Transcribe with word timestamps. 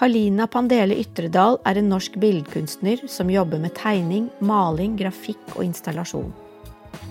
Kalina 0.00 0.46
Pandele 0.46 0.96
Ytredal 0.96 1.58
er 1.68 1.76
en 1.76 1.90
norsk 1.92 2.14
billedkunstner 2.16 3.02
som 3.04 3.28
jobber 3.28 3.60
med 3.60 3.74
tegning, 3.76 4.30
maling, 4.40 4.94
grafikk 4.96 5.50
og 5.58 5.66
installasjon. 5.66 6.30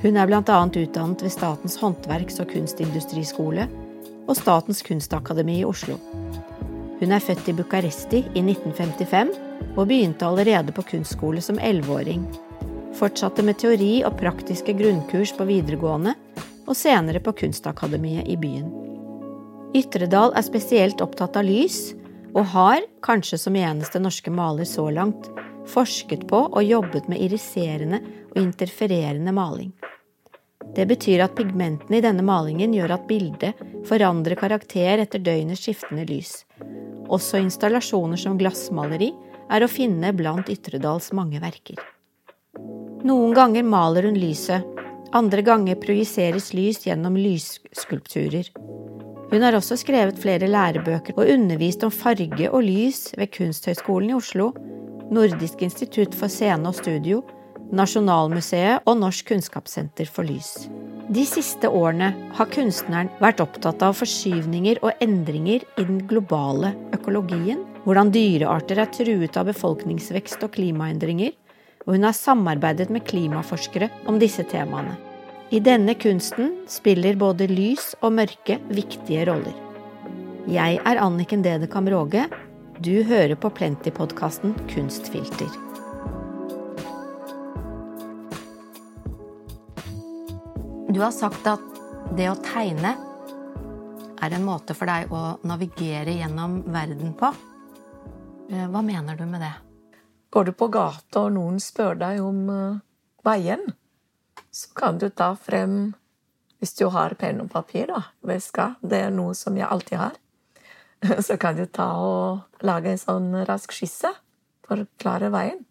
Hun 0.01 0.17
er 0.17 0.25
bl.a. 0.25 0.41
utdannet 0.41 1.21
ved 1.21 1.29
Statens 1.29 1.77
håndverks- 1.77 2.41
og 2.41 2.49
kunstindustriskole 2.49 3.67
og 4.25 4.33
Statens 4.39 4.81
kunstakademi 4.87 5.59
i 5.59 5.67
Oslo. 5.69 5.99
Hun 6.97 7.13
er 7.13 7.21
født 7.21 7.51
i 7.53 7.55
Bucuresti 7.59 8.23
i 8.33 8.41
1955 8.41 9.37
og 9.75 9.85
begynte 9.85 10.25
allerede 10.25 10.73
på 10.73 10.87
kunstskole 10.89 11.45
som 11.45 11.61
elleveåring. 11.61 12.25
Fortsatte 12.97 13.45
med 13.45 13.61
teori 13.61 13.99
og 14.01 14.17
praktiske 14.17 14.73
grunnkurs 14.81 15.37
på 15.37 15.45
videregående 15.45 16.17
og 16.65 16.73
senere 16.73 17.21
på 17.21 17.37
Kunstakademiet 17.37 18.25
i 18.25 18.41
byen. 18.41 18.73
Ytredal 19.77 20.33
er 20.33 20.41
spesielt 20.41 21.05
opptatt 21.05 21.37
av 21.37 21.45
lys, 21.45 21.91
og 22.35 22.45
har, 22.53 22.83
kanskje 23.05 23.39
som 23.41 23.57
eneste 23.57 24.01
norske 24.01 24.31
maler 24.33 24.67
så 24.69 24.87
langt, 24.93 25.29
forsket 25.69 26.25
på 26.29 26.41
og 26.49 26.63
jobbet 26.65 27.09
med 27.09 27.21
iriserende 27.25 28.01
og 28.31 28.41
interfererende 28.41 29.33
maling. 29.35 29.71
Det 30.75 30.85
betyr 30.89 31.23
at 31.25 31.35
pigmentene 31.37 31.97
i 31.97 32.03
denne 32.03 32.23
malingen 32.25 32.73
gjør 32.75 32.93
at 32.97 33.07
bildet 33.09 33.61
forandrer 33.89 34.37
karakter 34.37 35.01
etter 35.01 35.21
døgnets 35.23 35.63
skiftende 35.65 36.05
lys. 36.09 36.43
Også 37.09 37.39
installasjoner 37.41 38.19
som 38.21 38.37
glassmaleri 38.37 39.09
er 39.49 39.65
å 39.65 39.71
finne 39.71 40.11
blant 40.13 40.51
Ytredals 40.51 41.09
mange 41.17 41.41
verker. 41.41 41.79
Noen 43.07 43.33
ganger 43.33 43.65
maler 43.65 44.05
hun 44.09 44.19
lyset, 44.19 44.65
andre 45.15 45.41
ganger 45.41 45.79
projiseres 45.81 46.51
lys 46.53 46.83
gjennom 46.85 47.15
lysskulpturer. 47.17 48.51
Hun 49.29 49.43
har 49.45 49.53
også 49.53 49.77
skrevet 49.77 50.17
flere 50.17 50.47
lærebøker 50.49 51.17
og 51.17 51.29
undervist 51.29 51.83
om 51.85 51.91
farge 51.93 52.49
og 52.49 52.63
lys 52.65 53.11
ved 53.17 53.29
Kunsthøgskolen 53.35 54.09
i 54.09 54.15
Oslo, 54.17 54.51
Nordisk 55.13 55.61
institutt 55.65 56.15
for 56.17 56.29
scene 56.33 56.69
og 56.69 56.77
studio, 56.77 57.21
Nasjonalmuseet 57.69 58.87
og 58.89 58.97
Norsk 58.97 59.27
kunnskapssenter 59.29 60.09
for 60.09 60.25
lys. 60.25 60.65
De 61.13 61.25
siste 61.25 61.69
årene 61.69 62.07
har 62.37 62.49
kunstneren 62.53 63.11
vært 63.21 63.41
opptatt 63.45 63.85
av 63.85 63.97
forskyvninger 63.97 64.81
og 64.81 64.97
endringer 65.05 65.65
i 65.77 65.85
den 65.85 66.01
globale 66.09 66.73
økologien, 66.97 67.61
hvordan 67.85 68.09
dyrearter 68.13 68.81
er 68.81 68.89
truet 68.93 69.37
av 69.37 69.49
befolkningsvekst 69.49 70.45
og 70.45 70.55
klimaendringer, 70.57 71.35
og 71.85 71.93
hun 71.93 72.09
har 72.09 72.17
samarbeidet 72.17 72.89
med 72.93 73.05
klimaforskere 73.05 73.91
om 74.09 74.17
disse 74.21 74.45
temaene. 74.49 74.97
I 75.49 75.59
denne 75.59 75.95
kunsten 75.97 76.51
spiller 76.69 77.15
både 77.17 77.47
lys 77.49 77.95
og 78.05 78.11
mørke 78.19 78.59
viktige 78.69 79.23
roller. 79.25 79.55
Jeg 80.45 80.77
er 80.77 80.99
Anniken 81.01 81.41
Dedekam 81.41 81.89
Råge. 81.89 82.27
Du 82.77 83.01
hører 83.01 83.33
på 83.33 83.49
Plenty-podkasten 83.57 84.53
Kunstfilter. 84.69 85.49
Du 90.93 91.01
har 91.01 91.17
sagt 91.17 91.49
at 91.49 91.65
det 92.13 92.29
å 92.29 92.37
tegne 92.45 92.93
er 94.21 94.37
en 94.37 94.45
måte 94.45 94.77
for 94.77 94.85
deg 94.85 95.09
å 95.09 95.39
navigere 95.49 96.13
gjennom 96.13 96.61
verden 96.69 97.17
på. 97.17 97.33
Eh, 98.53 98.69
hva 98.69 98.85
mener 98.85 99.17
du 99.17 99.25
med 99.25 99.41
det? 99.41 99.55
Går 100.29 100.51
du 100.51 100.53
på 100.53 100.69
gata 100.69 101.25
og 101.25 101.33
noen 101.41 101.57
spør 101.57 101.97
deg 101.97 102.21
om 102.21 102.45
uh, 102.53 102.81
veien, 103.25 103.65
så 104.51 104.73
kan 104.73 104.97
du 104.97 105.09
ta 105.09 105.35
frem 105.35 105.93
Hvis 106.59 106.73
du 106.75 106.89
har 106.91 107.13
penn 107.15 107.39
og 107.39 107.47
papir, 107.53 107.87
da, 107.87 108.01
veska, 108.27 108.73
det 108.83 108.97
er 109.05 109.13
noe 109.15 109.31
som 109.31 109.55
jeg 109.55 109.63
alltid 109.71 109.95
har, 109.95 110.17
så 111.27 111.37
kan 111.39 111.55
du 111.55 111.63
ta 111.71 111.85
og 112.03 112.65
lage 112.67 112.91
en 112.91 112.99
sånn 112.99 113.29
rask 113.47 113.71
skisse 113.71 114.11
for 114.67 114.83
klare 114.99 115.29
veien. 115.31 115.61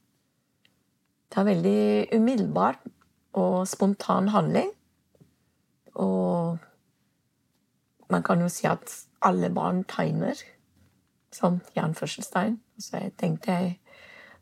Det 1.28 1.42
er 1.42 1.48
veldig 1.50 1.82
umiddelbar 2.16 2.80
og 3.36 3.68
spontan 3.68 4.32
handling. 4.32 4.72
Og 6.00 6.56
man 8.08 8.24
kan 8.24 8.40
jo 8.40 8.48
si 8.48 8.64
at 8.64 8.88
alle 9.20 9.52
barn 9.52 9.84
tegner, 9.84 10.40
sånn 11.36 11.60
i 11.76 11.84
anførselstegn. 11.84 12.56
Så 12.80 12.96
jeg 12.96 13.16
tenkte 13.20 13.52
jeg 13.52 13.76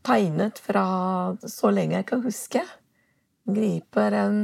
tegnet 0.06 0.62
fra 0.62 0.86
så 1.42 1.74
lenge 1.74 1.98
jeg 1.98 2.12
kan 2.12 2.22
huske 2.22 2.62
griper 3.46 4.16
en 4.18 4.40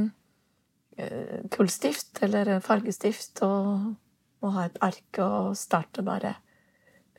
eh, 0.97 1.43
kullstift 1.51 2.23
eller 2.23 2.55
en 2.55 2.63
fargestift 2.63 3.43
og, 3.45 3.93
og 4.43 4.55
har 4.57 4.69
et 4.69 4.81
ark 4.85 5.19
og 5.23 5.57
starter 5.59 6.05
bare 6.07 6.35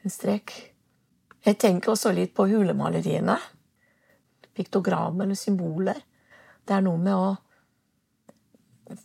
en 0.04 0.12
strek. 0.12 0.54
Jeg 1.44 1.58
tenker 1.60 1.92
også 1.92 2.12
litt 2.16 2.34
på 2.36 2.46
hulemaleriene. 2.48 3.36
Piktogram 4.54 5.20
eller 5.24 5.36
symboler. 5.36 5.98
Det 6.64 6.76
er 6.76 6.84
noe 6.86 7.00
med 7.00 7.14
å 7.16 7.34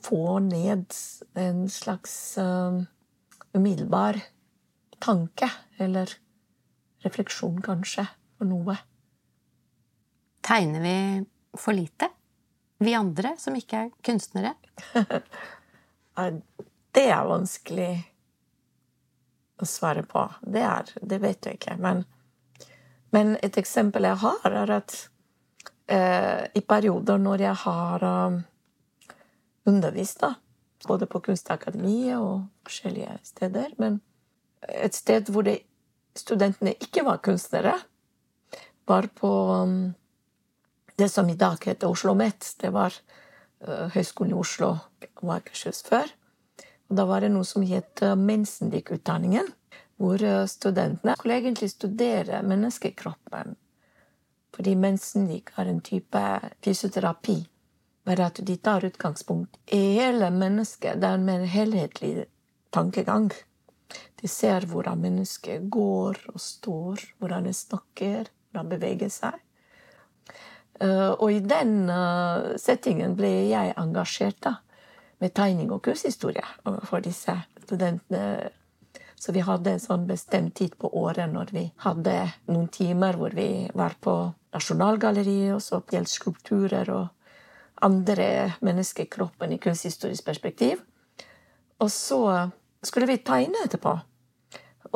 få 0.04 0.40
ned 0.44 0.96
en 1.40 1.64
slags 1.72 2.14
uh, 2.40 2.80
umiddelbar 3.56 4.20
tanke, 5.00 5.50
eller 5.80 6.12
refleksjon, 7.04 7.62
kanskje, 7.64 8.06
for 8.38 8.50
noe. 8.50 8.76
Tegner 10.46 10.84
vi 10.84 10.96
for 11.60 11.76
lite? 11.76 12.12
Vi 12.80 12.96
andre 12.96 13.36
som 13.40 13.56
ikke 13.60 13.86
er 13.86 13.92
kunstnere? 14.06 14.54
det 16.96 17.06
er 17.06 17.28
vanskelig 17.28 17.92
å 19.60 19.68
svare 19.68 20.04
på. 20.08 20.24
Det, 20.42 20.64
er, 20.64 20.92
det 21.02 21.20
vet 21.24 21.46
jeg 21.46 21.60
ikke. 21.60 21.78
Men, 21.84 22.04
men, 23.16 23.36
et 23.44 23.60
eksempel 23.60 24.08
jeg 24.08 24.22
har, 24.24 24.60
er 24.64 24.76
at 24.80 24.96
eh, 25.92 26.46
i 26.56 26.64
perioder 26.64 27.20
når 27.22 27.46
jeg 27.50 27.62
har 27.66 28.06
um, 28.08 28.42
undervist, 29.70 30.24
da, 30.24 30.34
både 30.88 31.10
på 31.12 31.22
Kunstakademiet 31.28 32.18
og 32.18 32.48
forskjellige 32.68 33.20
steder, 33.28 33.74
men 33.82 34.00
et 34.70 34.96
sted 34.96 35.32
hvor 35.32 35.48
det, 35.48 35.60
studentene 36.18 36.74
ikke 36.80 37.04
var 37.08 37.22
kunstnere, 37.24 37.76
var 38.90 39.08
på 39.16 39.30
um, 39.54 39.80
det 41.00 41.10
som 41.10 41.30
i 41.30 41.36
dag 41.36 41.66
heter 41.66 41.88
Oslo 41.88 42.12
OsloMet. 42.12 42.56
Det 42.60 42.70
var 42.70 42.94
uh, 43.68 43.88
Høgskolen 43.94 44.34
i 44.34 44.40
Oslo 44.40 44.74
og 45.22 45.32
Akershus 45.38 45.82
før. 45.88 46.12
Og 46.90 46.98
da 47.00 47.06
var 47.08 47.24
det 47.24 47.32
noe 47.32 47.48
som 47.48 47.64
het 47.64 48.04
uh, 48.04 48.18
Mensendik-utdanningen, 48.20 49.48
hvor 49.96 50.20
uh, 50.20 50.44
studentene 50.52 51.16
skulle 51.16 51.40
egentlig 51.40 51.72
studere 51.72 52.42
menneskekroppen. 52.44 53.56
Fordi 54.56 54.76
Mensendik 54.76 55.54
er 55.56 55.72
en 55.72 55.80
type 55.80 56.26
fysioterapi. 56.66 57.40
Bare 58.04 58.28
at 58.28 58.44
de 58.44 58.58
tar 58.58 58.84
utgangspunkt 58.84 59.60
i 59.72 59.84
hele 60.02 60.32
mennesket. 60.36 61.00
Det 61.00 61.08
er 61.08 61.20
en 61.20 61.48
helhetlig 61.48 62.26
tankegang. 62.76 63.32
De 64.20 64.28
ser 64.28 64.68
hvordan 64.68 65.00
mennesket 65.00 65.70
går 65.72 66.26
og 66.34 66.42
står, 66.44 67.14
hvordan 67.20 67.48
det 67.48 67.56
snakker, 67.56 68.28
hvordan 68.50 68.68
det 68.68 68.80
beveger 68.82 69.14
seg. 69.14 69.46
Eh, 70.80 71.12
og 71.12 71.32
i 71.32 71.42
den 71.44 71.90
eh, 71.92 72.56
settingen 72.62 73.18
ble 73.20 73.32
jeg 73.50 73.76
engasjert 73.80 74.40
da, 74.46 74.56
med 75.20 75.36
tegning 75.36 75.74
og 75.76 75.84
kurshistorie 75.84 76.46
for 76.88 77.04
disse 77.04 77.36
studentene. 77.66 78.50
Så 79.20 79.34
vi 79.36 79.44
hadde 79.44 79.74
en 79.76 79.82
sånn 79.84 80.06
bestemt 80.08 80.54
tid 80.56 80.78
på 80.80 80.88
året 80.96 81.28
når 81.28 81.50
vi 81.52 81.66
hadde 81.84 82.14
noen 82.48 82.70
timer 82.72 83.18
hvor 83.20 83.34
vi 83.36 83.68
var 83.76 83.98
på 84.00 84.14
Nasjonalgalleriet 84.56 85.58
og 85.58 85.60
så 85.62 85.82
gjaldt 85.92 86.14
skulpturer 86.14 86.88
og 86.96 87.10
andre 87.84 88.54
menneskekroppen 88.64 89.52
i 89.52 89.60
kunsthistorisk 89.60 90.24
perspektiv. 90.24 90.80
Og 91.84 91.92
så 91.92 92.22
skulle 92.80 93.12
vi 93.12 93.20
tegne 93.20 93.66
etterpå. 93.68 93.98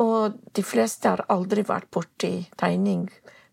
Og 0.00 0.40
de 0.56 0.64
fleste 0.64 1.12
har 1.12 1.26
aldri 1.28 1.62
vært 1.68 1.92
borti 1.92 2.32
tegning. 2.56 3.10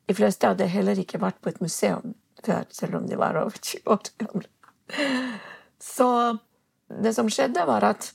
De 0.08 0.16
fleste 0.16 0.48
hadde 0.48 0.72
heller 0.72 1.04
ikke 1.04 1.20
vært 1.20 1.44
på 1.44 1.52
et 1.52 1.60
museum 1.64 2.16
før, 2.46 2.66
selv 2.74 3.00
om 3.02 3.08
de 3.10 3.20
var 3.20 3.40
over 3.42 3.58
20 3.58 3.92
år 3.92 4.12
gamle. 4.22 4.48
Så 5.82 6.08
det 7.02 7.14
som 7.16 7.30
skjedde, 7.32 7.66
var 7.66 7.86
at 7.88 8.12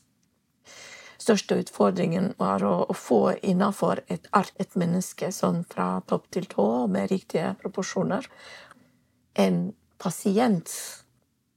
største 1.27 1.59
utfordringen 1.63 2.33
var 2.39 2.65
å, 2.67 2.75
å 2.87 2.95
få 2.95 3.21
innafor 3.43 4.03
et 4.13 4.29
ark 4.37 4.53
et 4.63 4.77
menneske 4.79 5.33
sånn 5.35 5.65
fra 5.71 6.01
topp 6.07 6.29
til 6.35 6.47
tå 6.51 6.69
med 6.93 7.11
riktige 7.11 7.55
proporsjoner. 7.63 8.29
En 9.35 9.73
pasient 9.99 10.71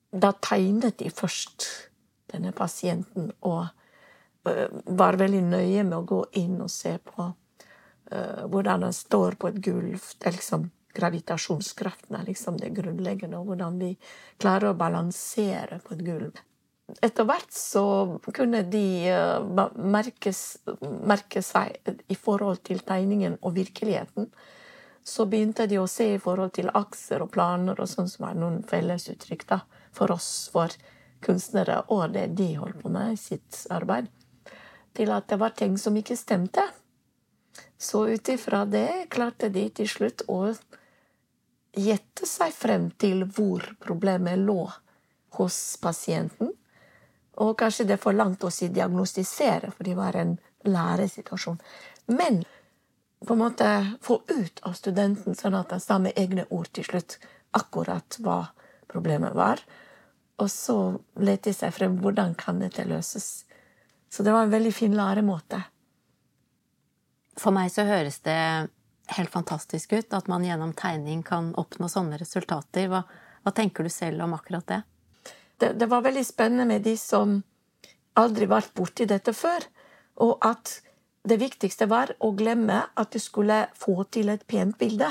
Da 0.10 0.32
tegnet 0.42 0.98
de 0.98 1.12
først 1.14 1.68
denne 2.32 2.50
pasienten 2.58 3.28
og 3.46 3.68
uh, 4.48 4.70
var 4.98 5.20
veldig 5.22 5.44
nøye 5.52 5.84
med 5.86 5.98
å 6.00 6.08
gå 6.10 6.24
inn 6.42 6.56
og 6.66 6.72
se 6.74 6.96
på 6.98 7.28
uh, 7.28 8.42
hvordan 8.50 8.88
han 8.88 8.96
står 8.96 9.38
på 9.38 9.52
et 9.52 9.60
gulv. 9.68 10.08
Liksom 10.26 10.66
gravitasjonskraften 11.00 12.20
er 12.20 12.28
liksom 12.28 12.60
det 12.60 12.74
grunnleggende, 12.76 13.40
og 13.40 13.52
hvordan 13.52 13.80
vi 13.82 13.94
klarer 14.42 14.72
å 14.72 14.78
balansere 14.78 15.82
på 15.86 15.96
et 15.96 16.06
gulv. 16.06 16.46
etter 17.06 17.26
hvert 17.30 17.52
så 17.54 17.84
kunne 18.34 18.64
de 18.66 19.12
uh, 19.14 19.68
merkes, 19.78 20.58
merke 21.06 21.44
seg 21.46 21.78
i 22.10 22.16
forhold 22.18 22.64
til 22.66 22.80
tegningen 22.82 23.38
og 23.42 23.54
virkeligheten. 23.60 24.26
Så 25.06 25.26
begynte 25.30 25.68
de 25.70 25.78
å 25.80 25.88
se 25.88 26.16
i 26.16 26.22
forhold 26.22 26.56
til 26.58 26.72
akser 26.74 27.22
og 27.22 27.32
planer 27.34 27.78
og 27.80 27.90
sånn 27.90 28.10
som 28.10 28.26
er 28.30 28.40
noen 28.42 28.64
fellesuttrykk 28.68 29.46
da, 29.50 29.62
for 29.94 30.12
oss, 30.12 30.50
for 30.54 30.74
kunstnere, 31.22 31.84
og 31.94 32.14
det 32.14 32.32
de 32.40 32.54
holdt 32.58 32.82
på 32.82 32.90
med 32.90 33.14
i 33.14 33.22
sitt 33.22 33.64
arbeid, 33.70 34.10
til 34.98 35.14
at 35.14 35.30
det 35.30 35.40
var 35.40 35.56
ting 35.58 35.78
som 35.78 35.98
ikke 35.98 36.18
stemte. 36.18 36.66
Så 37.78 38.08
ut 38.10 38.30
ifra 38.30 38.66
det 38.66 39.08
klarte 39.14 39.50
de 39.54 39.66
til 39.70 39.88
slutt 39.88 40.26
å 40.28 40.52
gjette 41.76 42.28
seg 42.28 42.54
frem 42.56 42.90
til 43.02 43.26
hvor 43.26 43.66
problemet 43.84 44.40
lå 44.42 44.64
hos 45.38 45.58
pasienten. 45.82 46.54
Og 47.40 47.56
kanskje 47.60 47.86
det 47.88 47.96
er 47.96 48.04
for 48.04 48.16
langt 48.16 48.44
å 48.44 48.52
si 48.52 48.68
diagnostisere, 48.74 49.72
for 49.72 49.88
det 49.88 49.96
var 49.96 50.18
en 50.20 50.38
læresituasjon. 50.68 51.60
Men 52.12 52.42
på 53.26 53.36
en 53.36 53.40
måte 53.40 53.70
få 54.02 54.22
ut 54.28 54.60
av 54.68 54.74
studenten, 54.74 55.36
sånn 55.36 55.56
at 55.56 55.72
han 55.72 55.84
sa 55.84 56.00
med 56.00 56.18
egne 56.20 56.46
ord 56.50 56.72
til 56.74 56.88
slutt 56.88 57.20
akkurat 57.56 58.20
hva 58.24 58.42
problemet 58.92 59.36
var. 59.38 59.62
Og 60.40 60.50
så 60.52 60.78
lette 61.20 61.52
de 61.52 61.56
seg 61.56 61.74
frem 61.76 62.00
hvordan 62.00 62.36
kan 62.40 62.60
dette 62.64 62.88
løses. 62.88 63.46
Så 64.10 64.24
det 64.24 64.34
var 64.34 64.48
en 64.48 64.54
veldig 64.54 64.74
fin 64.74 64.96
læremåte. 64.96 65.62
For 67.40 67.56
meg 67.56 67.72
så 67.72 67.86
høres 67.88 68.20
det 68.26 68.40
helt 69.18 69.32
fantastisk 69.32 69.94
ut 69.94 70.14
at 70.14 70.28
man 70.28 70.46
gjennom 70.46 70.74
tegning 70.78 71.24
kan 71.24 71.54
oppnå 71.60 71.90
sånne 71.90 72.20
resultater. 72.22 72.90
Hva, 72.92 73.04
hva 73.44 73.54
tenker 73.56 73.86
du 73.86 73.94
selv 73.94 74.24
om 74.26 74.36
akkurat 74.38 74.68
det? 74.68 74.82
det? 75.58 75.74
det? 75.80 75.88
var 75.90 76.06
veldig 76.06 76.26
spennende 76.26 76.68
med 76.70 76.86
de 76.86 76.96
som 76.98 77.40
aldri 78.20 78.50
vært 78.50 78.74
borti 78.78 79.08
dette 79.10 79.34
før. 79.34 79.66
Og 80.26 80.38
at 80.46 80.80
det 81.30 81.40
viktigste 81.40 81.88
var 81.90 82.14
å 82.20 82.32
glemme 82.36 82.84
at 82.96 83.12
du 83.14 83.20
skulle 83.22 83.66
få 83.78 84.04
til 84.12 84.32
et 84.34 84.46
pent 84.48 84.78
bilde. 84.80 85.10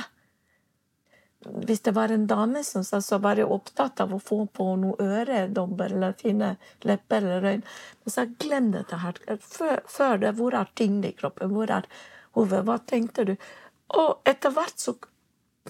Hvis 1.38 1.84
det 1.86 1.94
var 1.94 2.10
en 2.10 2.26
dame 2.26 2.64
som 2.66 2.82
sa 2.84 2.98
så 3.04 3.20
var 3.22 3.38
jeg 3.38 3.46
opptatt 3.46 4.00
av 4.02 4.14
å 4.14 4.18
få 4.18 4.40
på 4.50 4.72
noe 4.80 4.96
øredobber 4.98 5.94
eller 5.94 6.16
fine 6.18 6.56
lepper 6.82 7.22
eller 7.22 7.46
øyne. 7.52 7.76
Men 8.02 8.14
så 8.14 8.26
glem 8.42 8.72
dette 8.74 8.98
her. 9.04 9.20
Før, 9.44 9.84
før 9.86 10.18
det, 10.24 10.34
hvor 10.40 10.56
er 10.58 10.72
tyngde 10.74 11.12
i 11.12 11.16
kroppen? 11.18 11.54
Hvor 11.54 11.70
er 11.70 11.86
hodet? 12.34 12.64
Hva 12.66 12.78
tenkte 12.82 13.28
du? 13.30 13.34
Og 13.96 14.28
etter 14.28 14.52
hvert 14.52 14.80
så 14.80 14.94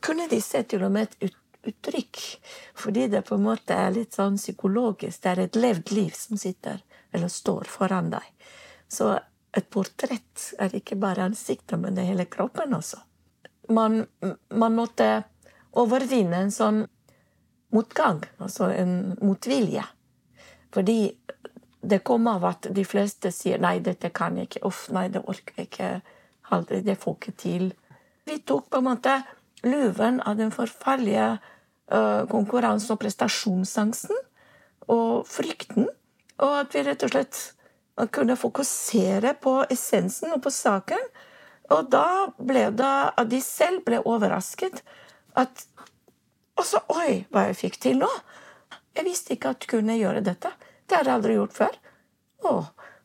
kunne 0.03 0.29
de 0.31 0.41
se 0.43 0.63
til 0.67 0.85
og 0.87 0.93
med 0.95 1.09
et 1.09 1.31
uttrykk. 1.69 2.21
Fordi 2.75 3.07
det 3.13 3.25
på 3.29 3.39
en 3.39 3.47
måte 3.47 3.77
er 3.77 3.95
litt 3.95 4.17
sånn 4.17 4.39
psykologisk. 4.41 5.23
Det 5.23 5.31
er 5.31 5.45
et 5.45 5.59
levd 5.59 5.93
liv 5.95 6.15
som 6.17 6.41
sitter 6.41 6.83
eller 7.13 7.31
står 7.33 7.69
foran 7.71 8.11
deg. 8.13 8.25
Så 8.89 9.15
et 9.57 9.69
portrett 9.71 10.53
er 10.61 10.75
ikke 10.77 10.99
bare 11.01 11.25
ansiktet, 11.29 11.79
men 11.81 11.97
det 11.97 12.05
er 12.05 12.13
hele 12.13 12.29
kroppen 12.31 12.75
også. 12.77 13.01
Man, 13.75 14.03
man 14.49 14.77
måtte 14.77 15.09
overvinne 15.77 16.45
en 16.45 16.53
sånn 16.53 16.83
motgang, 17.75 18.23
altså 18.41 18.71
en 18.73 19.15
motvilje. 19.21 19.85
Fordi 20.73 21.01
det 21.81 21.99
kommer 22.05 22.39
av 22.39 22.47
at 22.49 22.69
de 22.75 22.85
fleste 22.85 23.33
sier 23.33 23.61
'nei, 23.61 23.79
dette 23.81 24.11
kan 24.11 24.37
jeg 24.37 24.49
ikke', 24.49 24.65
'uff, 24.67 24.89
nei, 24.93 25.09
det 25.09 25.25
orker 25.25 25.55
jeg 25.57 25.69
ikke', 25.69 26.83
det 26.85 26.99
får 26.99 27.15
ikke 27.15 27.37
til'. 27.43 27.73
Vi 28.29 28.39
tok 28.45 28.71
på 28.71 28.83
en 28.83 28.85
måte 28.85 29.23
luven 29.65 30.21
av 30.21 30.37
den 30.37 30.51
forferdelige 30.53 31.39
uh, 31.93 32.29
og 32.29 32.99
prestasjonsangsten 33.01 34.19
og 34.93 35.25
frykten, 35.29 35.89
og 36.39 36.53
at 36.61 36.77
vi 36.77 36.85
rett 36.85 37.07
og 37.07 37.13
slett 37.15 37.41
kunne 38.13 38.37
fokusere 38.39 39.33
på 39.43 39.55
essensen 39.73 40.37
og 40.37 40.43
på 40.45 40.53
saken. 40.53 41.01
Og 41.73 41.89
da 41.93 42.29
ble 42.37 42.69
det 42.77 42.95
at 43.17 43.27
de 43.33 43.41
selv 43.45 43.83
ble 43.89 44.01
overrasket 44.05 44.83
at 45.37 45.67
Og 46.59 46.65
så 46.67 46.81
Oi, 46.91 47.25
hva 47.31 47.45
jeg 47.47 47.59
fikk 47.59 47.77
til 47.83 48.01
nå! 48.01 48.09
Jeg 48.97 49.07
visste 49.07 49.37
ikke 49.37 49.53
at 49.55 49.61
du 49.63 49.69
kunne 49.71 49.95
gjøre 49.95 50.25
dette. 50.27 50.51
Det 50.91 50.97
har 50.97 51.07
jeg 51.07 51.15
aldri 51.15 51.37
gjort 51.37 51.55
før. 51.55 51.77
Å, 52.43 52.55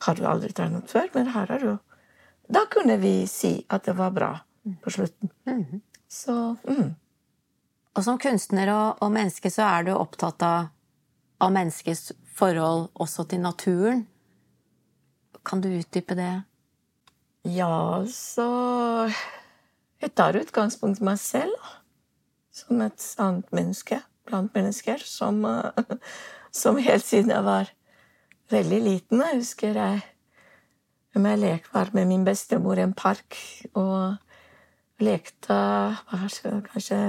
har 0.07 0.17
du 0.17 0.23
aldri 0.25 0.49
trent 0.57 0.89
før? 0.89 1.11
Men 1.13 1.29
her 1.35 1.51
er 1.53 1.61
du. 1.61 1.75
Da 2.49 2.63
kunne 2.73 2.97
vi 2.97 3.27
si 3.29 3.59
at 3.69 3.85
det 3.85 3.93
var 3.99 4.15
bra 4.15 4.31
på 4.83 4.91
slutten. 4.91 5.31
Mm. 5.47 5.81
Så 6.07 6.55
mm. 6.67 6.95
Og 7.93 8.05
som 8.05 8.17
kunstner 8.17 8.71
og, 8.73 9.03
og, 9.03 9.11
menneske 9.13 9.51
så 9.53 9.67
er 9.67 9.85
du 9.85 9.93
opptatt 9.93 10.41
av, 10.45 10.71
av 11.43 11.53
menneskets 11.53 12.13
forhold 12.33 12.87
også 12.97 13.27
til 13.29 13.43
naturen. 13.43 14.07
Kan 15.45 15.61
du 15.61 15.69
utdype 15.69 16.15
det? 16.17 16.33
Ja, 17.43 18.05
så 18.07 19.11
Jeg 20.01 20.15
tar 20.15 20.35
utgangspunkt 20.35 20.99
i 20.99 21.05
meg 21.07 21.19
selv 21.21 21.53
som 22.53 22.81
et 22.83 23.03
annet 23.19 23.53
menneske 23.55 24.01
blant 24.27 24.53
mennesker 24.55 25.03
som, 25.03 25.43
som 26.61 26.79
helt 26.81 27.05
siden 27.05 27.31
jeg 27.31 27.45
var 27.45 27.71
veldig 28.51 28.81
liten. 28.83 29.23
Jeg 29.23 29.39
husker 29.41 29.79
jeg 29.79 30.01
jeg 31.13 31.39
lek, 31.39 31.67
var 31.73 31.91
med 31.93 32.07
min 32.09 32.25
bestemor 32.25 32.79
i 32.79 32.83
en 32.87 32.95
park 32.97 33.37
og 33.77 34.15
lekte 35.01 35.59
kanskje 36.09 36.99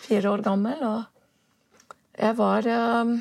fire 0.00 0.34
år 0.34 0.44
gammel. 0.46 0.82
Og 0.86 2.20
jeg 2.20 2.36
var 2.38 2.68
um, 3.00 3.14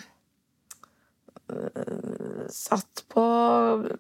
satt 2.50 3.06
på 3.14 3.26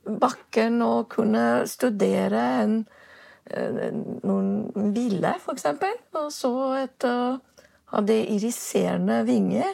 bakken 0.05 0.81
og 0.85 1.09
kunne 1.13 1.63
studere 1.69 2.43
en, 2.63 2.75
noen 4.23 4.91
ville, 4.95 5.33
for 5.43 5.55
eksempel. 5.55 5.97
Og 6.19 6.29
så 6.33 6.53
et 6.83 7.07
hadde 7.93 8.19
iriserende 8.33 9.21
vinger, 9.27 9.73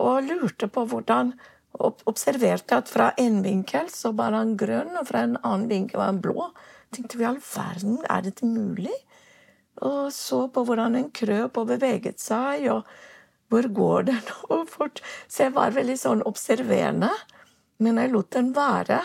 og 0.00 0.28
lurte 0.28 0.70
på 0.70 0.86
hvordan 0.88 1.34
Observerte 1.80 2.76
at 2.80 2.88
fra 2.90 3.12
en 3.20 3.38
vinkel 3.44 3.86
så 3.94 4.10
var 4.18 4.34
han 4.34 4.56
grønn, 4.58 4.90
og 4.98 5.06
fra 5.08 5.22
en 5.24 5.36
annen 5.38 5.68
vinkel 5.70 6.00
var 6.00 6.10
han 6.10 6.18
blå. 6.20 6.48
Tenkte 6.92 7.20
vi 7.20 7.28
all 7.28 7.38
verden, 7.40 8.00
er 8.10 8.24
dette 8.26 8.48
mulig? 8.48 8.96
Og 9.86 10.10
så 10.12 10.42
på 10.52 10.64
hvordan 10.68 10.98
en 10.98 11.10
krøp 11.14 11.60
og 11.60 11.70
beveget 11.70 12.20
seg, 12.20 12.66
og 12.72 12.88
hvor 13.50 13.66
går 13.74 14.10
den? 14.10 14.34
Og 14.54 14.68
fort. 14.70 15.00
Så 15.26 15.48
jeg 15.48 15.56
var 15.56 15.74
veldig 15.74 15.96
sånn 15.98 16.26
observerende. 16.28 17.10
Men 17.80 17.98
jeg 17.98 18.12
lot 18.12 18.30
den 18.36 18.52
være. 18.54 19.00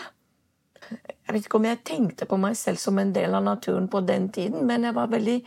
Jeg 0.86 1.32
vet 1.32 1.46
ikke 1.46 1.58
om 1.58 1.66
jeg 1.66 1.82
tenkte 1.88 2.28
på 2.30 2.38
meg 2.38 2.54
selv 2.58 2.78
som 2.78 3.00
en 3.02 3.10
del 3.16 3.34
av 3.34 3.42
naturen 3.42 3.88
på 3.90 4.04
den 4.06 4.28
tiden, 4.30 4.66
men 4.68 4.86
jeg 4.86 4.94
var 4.94 5.10
veldig 5.10 5.40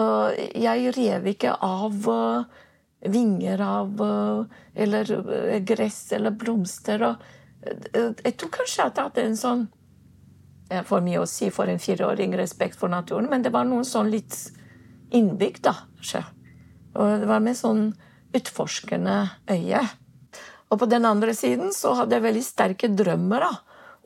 jeg 0.00 0.92
rev 0.96 1.26
ikke 1.28 1.50
av 1.60 2.06
uh, 2.08 2.44
vinger 3.12 3.60
av 3.60 4.00
uh, 4.00 4.44
Eller 4.74 5.60
gress 5.66 6.12
eller 6.12 6.30
blomster. 6.30 7.04
jeg 8.24 8.36
tror 8.38 8.50
kanskje 8.54 8.86
at 8.86 8.96
jeg 8.96 9.04
hadde 9.04 9.24
en 9.26 9.36
sånn 9.36 9.66
For 10.86 11.02
mye 11.04 11.20
å 11.20 11.26
si 11.28 11.50
for 11.50 11.68
en 11.68 11.82
fireåring 11.82 12.36
respekt 12.38 12.78
for 12.78 12.88
naturen, 12.88 13.28
men 13.28 13.42
det 13.42 13.52
var 13.52 13.66
noe 13.68 13.84
sånn 13.84 14.08
litt 14.08 14.38
innbygd, 15.16 15.64
da, 15.66 15.74
kanskje. 15.98 16.22
Og 16.98 17.20
det 17.22 17.28
var 17.30 17.42
med 17.44 17.58
sånn 17.58 17.90
utforskende 18.36 19.16
øye. 19.50 19.82
Og 20.70 20.78
på 20.78 20.88
den 20.90 21.06
andre 21.08 21.34
siden 21.34 21.74
så 21.74 21.96
hadde 21.98 22.16
jeg 22.16 22.26
veldig 22.28 22.46
sterke 22.46 22.90
drømmer 22.94 23.46
da, 23.46 23.52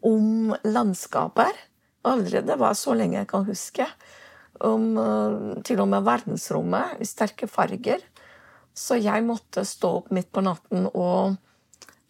om 0.04 0.54
landskaper. 0.64 1.52
Allerede 2.04 2.58
var 2.60 2.76
så 2.76 2.96
lenge 2.96 3.18
jeg 3.20 3.30
kan 3.30 3.46
huske 3.48 3.86
om 4.64 4.92
eh, 5.00 5.62
til 5.66 5.80
og 5.82 5.90
med 5.90 6.04
verdensrommet 6.06 7.00
i 7.02 7.08
sterke 7.08 7.48
farger. 7.50 8.02
Så 8.74 8.98
jeg 8.98 9.24
måtte 9.26 9.64
stå 9.66 9.90
opp 10.00 10.12
midt 10.14 10.32
på 10.34 10.42
natten 10.44 10.88
og 10.90 11.36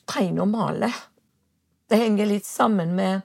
tegne 0.08 0.44
og 0.44 0.50
male. 0.52 0.90
Det 1.90 2.00
henger 2.00 2.28
litt 2.30 2.48
sammen 2.48 2.94
med 2.96 3.24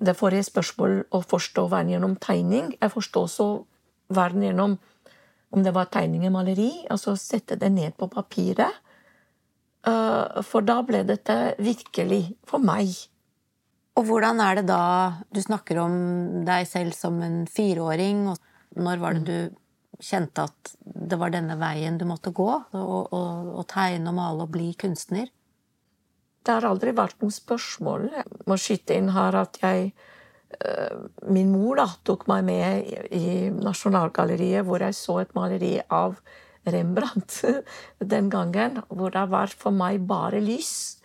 det 0.00 0.14
forrige 0.16 0.46
spørsmål 0.48 1.02
å 1.12 1.20
forstå 1.28 1.66
verden 1.68 1.92
gjennom 1.94 2.16
tegning. 2.22 2.72
Jeg 2.80 2.92
forstår 2.94 3.26
også 3.26 3.48
verden 4.10 4.46
gjennom 4.46 4.78
om 5.50 5.64
det 5.66 5.72
var 5.74 5.88
tegning 5.90 6.22
eller 6.22 6.36
maleri, 6.36 6.70
og 6.90 6.98
så 7.02 7.16
sette 7.18 7.56
det 7.58 7.72
ned 7.74 7.96
på 7.98 8.06
papiret. 8.12 8.76
Eh, 9.86 10.42
for 10.46 10.62
da 10.62 10.78
ble 10.86 11.02
dette 11.08 11.38
virkelig 11.58 12.22
for 12.46 12.62
meg 12.62 12.92
og 14.00 14.06
hvordan 14.08 14.40
er 14.42 14.60
det 14.60 14.68
da 14.70 14.82
Du 15.32 15.40
snakker 15.42 15.80
om 15.82 15.96
deg 16.46 16.68
selv 16.68 16.96
som 16.96 17.20
en 17.22 17.42
fireåring. 17.50 18.28
og 18.32 18.38
Når 18.76 19.02
var 19.02 19.18
det 19.18 19.24
du 19.26 19.56
kjente 20.00 20.46
at 20.48 20.74
det 20.84 21.18
var 21.20 21.34
denne 21.34 21.58
veien 21.60 21.98
du 21.98 22.06
måtte 22.08 22.32
gå? 22.32 22.48
Å 22.72 23.64
tegne 23.68 24.12
og 24.12 24.16
male 24.16 24.46
og 24.46 24.54
bli 24.54 24.72
kunstner? 24.78 25.28
Det 26.40 26.54
har 26.56 26.64
aldri 26.64 26.94
vært 26.96 27.20
noe 27.20 27.34
spørsmål. 27.34 28.08
Jeg 28.14 28.46
må 28.48 28.56
skyte 28.56 28.96
inn 28.96 29.12
her 29.12 29.36
at 29.36 29.60
jeg 29.60 29.92
Min 31.30 31.52
mor 31.54 31.78
da, 31.78 31.86
tok 32.04 32.26
meg 32.30 32.44
med 32.48 32.90
i 33.16 33.48
Nasjonalgalleriet, 33.54 34.64
hvor 34.66 34.82
jeg 34.82 34.96
så 34.98 35.20
et 35.22 35.34
maleri 35.36 35.76
av 35.86 36.18
Rembrandt 36.68 37.40
den 38.14 38.28
gangen. 38.32 38.82
Hvor 38.88 39.14
det 39.14 39.26
var 39.32 39.54
for 39.54 39.74
meg 39.74 40.02
bare 40.10 40.42
lys. 40.44 41.00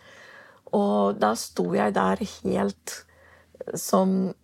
Og 0.74 1.16
da 1.22 1.32
sto 1.38 1.70
jeg 1.76 1.94
der 1.96 2.20
helt 2.20 2.96
som 3.78 4.34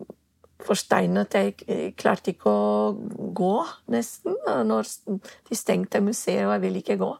forsteinet. 0.63 1.35
Jeg 1.35 1.93
klarte 1.99 2.33
ikke 2.33 2.51
å 2.51 2.93
gå, 3.35 3.55
nesten, 3.91 4.37
når 4.67 4.87
de 5.49 5.57
stengte 5.57 6.01
museet, 6.03 6.45
og 6.47 6.55
jeg 6.55 6.63
ville 6.65 6.83
ikke 6.83 6.99
gå. 7.01 7.11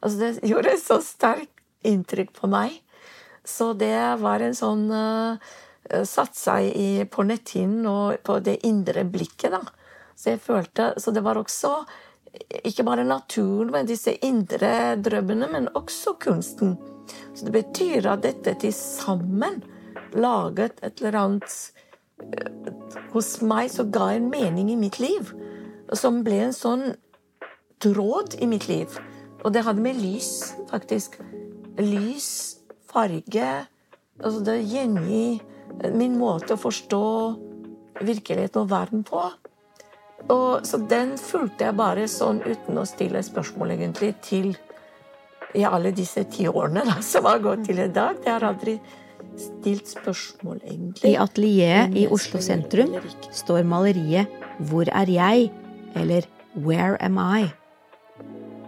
Altså, 0.00 0.16
det 0.22 0.50
gjorde 0.50 0.72
et 0.72 0.82
så 0.82 0.98
sterkt 1.04 1.52
inntrykk 1.86 2.32
på 2.36 2.50
meg. 2.50 2.80
Så 3.46 3.72
det 3.78 3.94
var 4.18 4.42
en 4.42 4.56
sånn 4.58 4.88
uh, 4.90 5.38
Satt 6.08 6.34
seg 6.34 6.72
i, 6.74 7.04
på 7.06 7.22
netthinnen 7.26 7.86
og 7.86 8.18
på 8.26 8.40
det 8.44 8.58
indre 8.66 9.04
blikket, 9.06 9.54
da. 9.54 9.62
Så 10.16 10.32
jeg 10.32 10.42
følte 10.42 10.94
Så 10.98 11.12
det 11.12 11.22
var 11.24 11.38
også 11.38 11.84
ikke 12.64 12.84
bare 12.84 13.04
naturen 13.04 13.70
med 13.72 13.88
disse 13.88 14.12
indre 14.24 14.96
drømmene, 15.00 15.48
men 15.52 15.68
også 15.74 16.16
kunsten. 16.20 16.76
Så 17.34 17.46
det 17.46 17.54
betyr 17.54 18.08
at 18.10 18.24
dette 18.26 18.52
til 18.60 18.74
sammen 18.76 19.62
laget 20.12 20.82
et 20.84 21.00
eller 21.00 21.16
annet 21.22 21.56
hos 23.12 23.30
meg 23.44 23.70
så 23.72 23.86
ga 23.92 24.10
en 24.14 24.28
mening 24.32 24.70
i 24.72 24.78
mitt 24.80 24.98
liv. 25.00 25.32
Som 25.94 26.22
ble 26.26 26.42
en 26.48 26.56
sånn 26.56 26.90
tråd 27.80 28.36
i 28.42 28.48
mitt 28.50 28.68
liv. 28.68 28.98
Og 29.44 29.52
det 29.54 29.64
hadde 29.64 29.84
med 29.84 30.00
lys, 30.00 30.52
faktisk. 30.72 31.20
Lys, 31.78 32.58
farge 32.88 33.66
Altså 34.16 34.40
det 34.46 34.62
gjengi 34.64 35.42
min 35.94 36.16
måte 36.18 36.54
å 36.54 36.60
forstå 36.60 37.02
virkeligheten 38.04 38.62
og 38.62 38.70
verden 38.70 39.04
på. 39.06 39.22
Og, 40.32 40.64
så 40.66 40.80
den 40.90 41.14
fulgte 41.20 41.68
jeg 41.68 41.76
bare 41.78 42.06
sånn 42.10 42.40
uten 42.46 42.80
å 42.80 42.86
stille 42.88 43.22
spørsmål, 43.22 43.74
egentlig, 43.76 44.14
til 44.24 44.54
i 45.56 45.64
alle 45.64 45.92
disse 45.94 46.24
ti 46.32 46.48
årene 46.48 46.84
da, 46.88 46.98
som 47.04 47.28
har 47.28 47.42
gått 47.44 47.66
til 47.68 47.80
i 47.84 47.90
dag. 47.92 48.18
Jeg 48.24 48.32
har 48.32 48.46
aldri 48.48 48.78
stilt 49.40 49.92
spørsmål, 49.92 50.60
egentlig. 50.64 51.12
I 51.12 51.20
atelieret 51.20 51.96
i 51.96 52.06
Oslo 52.12 52.40
sentrum 52.44 52.96
står 53.30 53.64
maleriet 53.68 54.26
'Hvor 54.60 54.88
er 54.88 55.06
jeg?' 55.06 55.50
eller 55.94 56.22
'Where 56.56 56.96
am 57.00 57.18
I?'. 57.18 57.52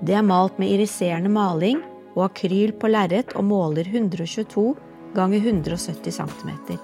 Det 0.04 0.14
er 0.14 0.22
malt 0.22 0.58
med 0.58 0.70
iriserende 0.70 1.30
maling 1.30 1.82
og 2.14 2.30
akryl 2.30 2.72
på 2.72 2.90
lerret 2.90 3.34
og 3.34 3.44
måler 3.44 3.84
122 3.84 4.76
ganger 5.14 5.38
170 5.38 6.12
cm. 6.12 6.78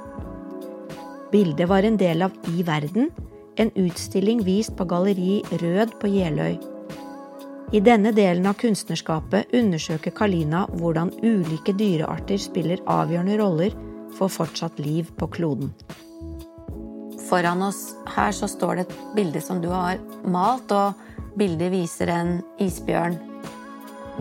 Bildet 1.32 1.68
var 1.68 1.82
en 1.82 1.96
del 1.96 2.22
av 2.22 2.32
I 2.52 2.62
verden, 2.62 3.10
en 3.56 3.70
utstilling 3.74 4.44
vist 4.44 4.76
på 4.76 4.84
Galleri 4.84 5.42
Rød 5.50 5.98
på 6.00 6.10
Jeløy. 6.10 6.58
I 7.74 7.80
denne 7.82 8.12
delen 8.14 8.46
av 8.46 8.54
kunstnerskapet 8.60 9.54
undersøker 9.56 10.14
Kalina 10.14 10.66
hvordan 10.78 11.10
ulike 11.24 11.74
dyrearter 11.74 12.38
spiller 12.38 12.82
avgjørende 12.86 13.38
roller 13.40 13.74
for 14.14 14.30
fortsatt 14.30 14.78
liv 14.78 15.10
på 15.18 15.26
kloden. 15.34 15.72
Foran 17.24 17.64
oss 17.66 17.94
her 18.14 18.34
så 18.36 18.46
står 18.50 18.76
det 18.76 18.86
et 18.86 18.96
bilde 19.16 19.42
som 19.42 19.62
du 19.62 19.70
har 19.72 19.98
malt, 20.22 20.70
og 20.70 21.38
bildet 21.38 21.72
viser 21.72 22.12
en 22.14 22.36
isbjørn. 22.62 23.16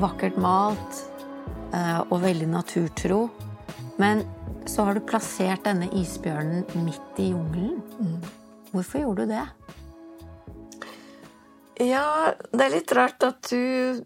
Vakkert 0.02 0.40
malt 0.42 1.04
eh, 1.76 2.00
og 2.08 2.24
veldig 2.24 2.48
naturtro. 2.50 3.28
Men 4.04 4.26
så 4.66 4.84
har 4.84 4.94
du 4.94 5.06
plassert 5.08 5.64
denne 5.64 5.88
isbjørnen 5.96 6.66
midt 6.84 7.20
i 7.24 7.30
jungelen. 7.30 7.78
Hvorfor 8.74 9.00
gjorde 9.00 9.24
du 9.24 9.32
det? 9.32 9.44
Ja, 11.88 12.34
det 12.52 12.66
er 12.66 12.74
litt 12.74 12.92
rart 12.98 13.24
at 13.24 13.48
du 13.48 14.04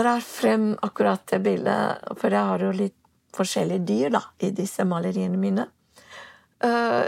drar 0.00 0.24
frem 0.24 0.70
akkurat 0.80 1.26
det 1.28 1.42
bildet, 1.44 2.08
for 2.16 2.32
jeg 2.32 2.50
har 2.54 2.64
jo 2.64 2.72
litt 2.78 2.96
forskjellige 3.36 3.84
dyr 3.92 4.16
da, 4.16 4.22
i 4.40 4.50
disse 4.62 4.88
maleriene 4.88 5.36
mine. 5.36 5.68
Uh, 6.64 7.04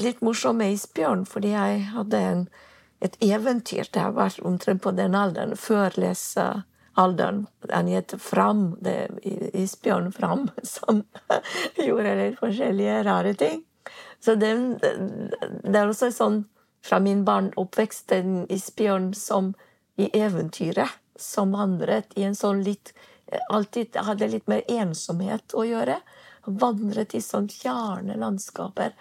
litt 0.00 0.24
morsom 0.24 0.56
med 0.62 0.72
isbjørn, 0.78 1.28
fordi 1.28 1.52
jeg 1.52 1.84
hadde 1.92 2.24
en, 2.30 2.42
et 3.04 3.20
eventyr 3.28 3.92
da 3.92 4.08
jeg 4.08 4.16
var 4.22 4.40
omtrent 4.54 4.86
på 4.88 4.96
den 4.96 5.20
alderen, 5.20 5.52
før 5.52 6.00
lesealderen. 6.98 7.46
Den 7.60 7.88
het 7.88 8.14
Fram, 8.18 8.76
det 8.80 9.08
isbjørn 9.54 10.12
Fram, 10.12 10.50
som 10.62 11.04
gjorde 11.76 12.14
litt 12.16 12.38
forskjellige 12.38 13.04
rare 13.04 13.34
ting. 13.34 13.64
Så 14.20 14.34
det, 14.34 14.54
det 15.64 15.78
er 15.78 15.88
også 15.88 16.10
sånn 16.10 16.44
fra 16.82 16.98
min 17.00 17.24
barneoppvekst 17.24 18.12
en 18.12 18.46
isbjørn 18.48 19.14
som 19.14 19.54
i 19.96 20.10
eventyret, 20.12 20.90
som 21.16 21.52
vandret 21.52 22.12
i 22.16 22.24
en 22.24 22.34
sånn 22.34 22.62
litt 22.62 22.94
Alltid 23.52 23.92
hadde 23.92 24.24
litt 24.32 24.46
mer 24.48 24.62
ensomhet 24.72 25.52
å 25.52 25.60
gjøre. 25.68 25.98
Vandret 26.46 27.12
i 27.12 27.20
sånn 27.20 27.50
fjerne 27.52 28.14
landskaper. 28.16 28.94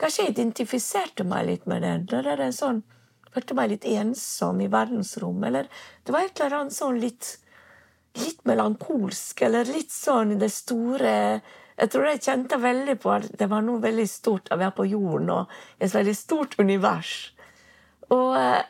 Kanskje 0.00 0.24
jeg 0.24 0.32
identifiserte 0.32 1.26
meg 1.28 1.50
litt 1.50 1.66
med 1.68 1.84
den. 1.84 2.06
Det 2.08 2.22
er 2.24 2.40
en 2.40 2.56
sånn, 2.56 2.80
Følte 3.34 3.56
meg 3.58 3.72
litt 3.72 3.88
ensom 3.90 4.62
i 4.62 4.70
verdensrommet. 4.70 5.48
Eller 5.50 5.68
det 6.06 6.14
var 6.14 6.26
et 6.26 6.40
eller 6.40 6.60
annet 6.60 6.76
sånn 6.76 7.00
litt, 7.02 7.34
litt 8.22 8.40
melankolsk, 8.48 9.42
eller 9.48 9.68
litt 9.74 9.92
sånn 9.94 10.36
det 10.38 10.52
store 10.54 11.14
jeg 11.74 11.90
tror 11.90 12.04
jeg 12.06 12.22
kjente 12.22 12.56
veldig 12.62 12.94
på 13.02 13.10
at 13.10 13.24
det 13.38 13.48
var 13.50 13.64
noe 13.66 13.82
veldig 13.82 14.06
stort 14.06 14.52
å 14.54 14.58
være 14.60 14.76
på 14.76 14.84
jorden 14.86 15.32
og 15.34 15.54
et 15.82 15.90
veldig 15.90 16.14
stort 16.14 16.54
univers. 16.60 17.14
Og 18.14 18.36
eh, 18.38 18.60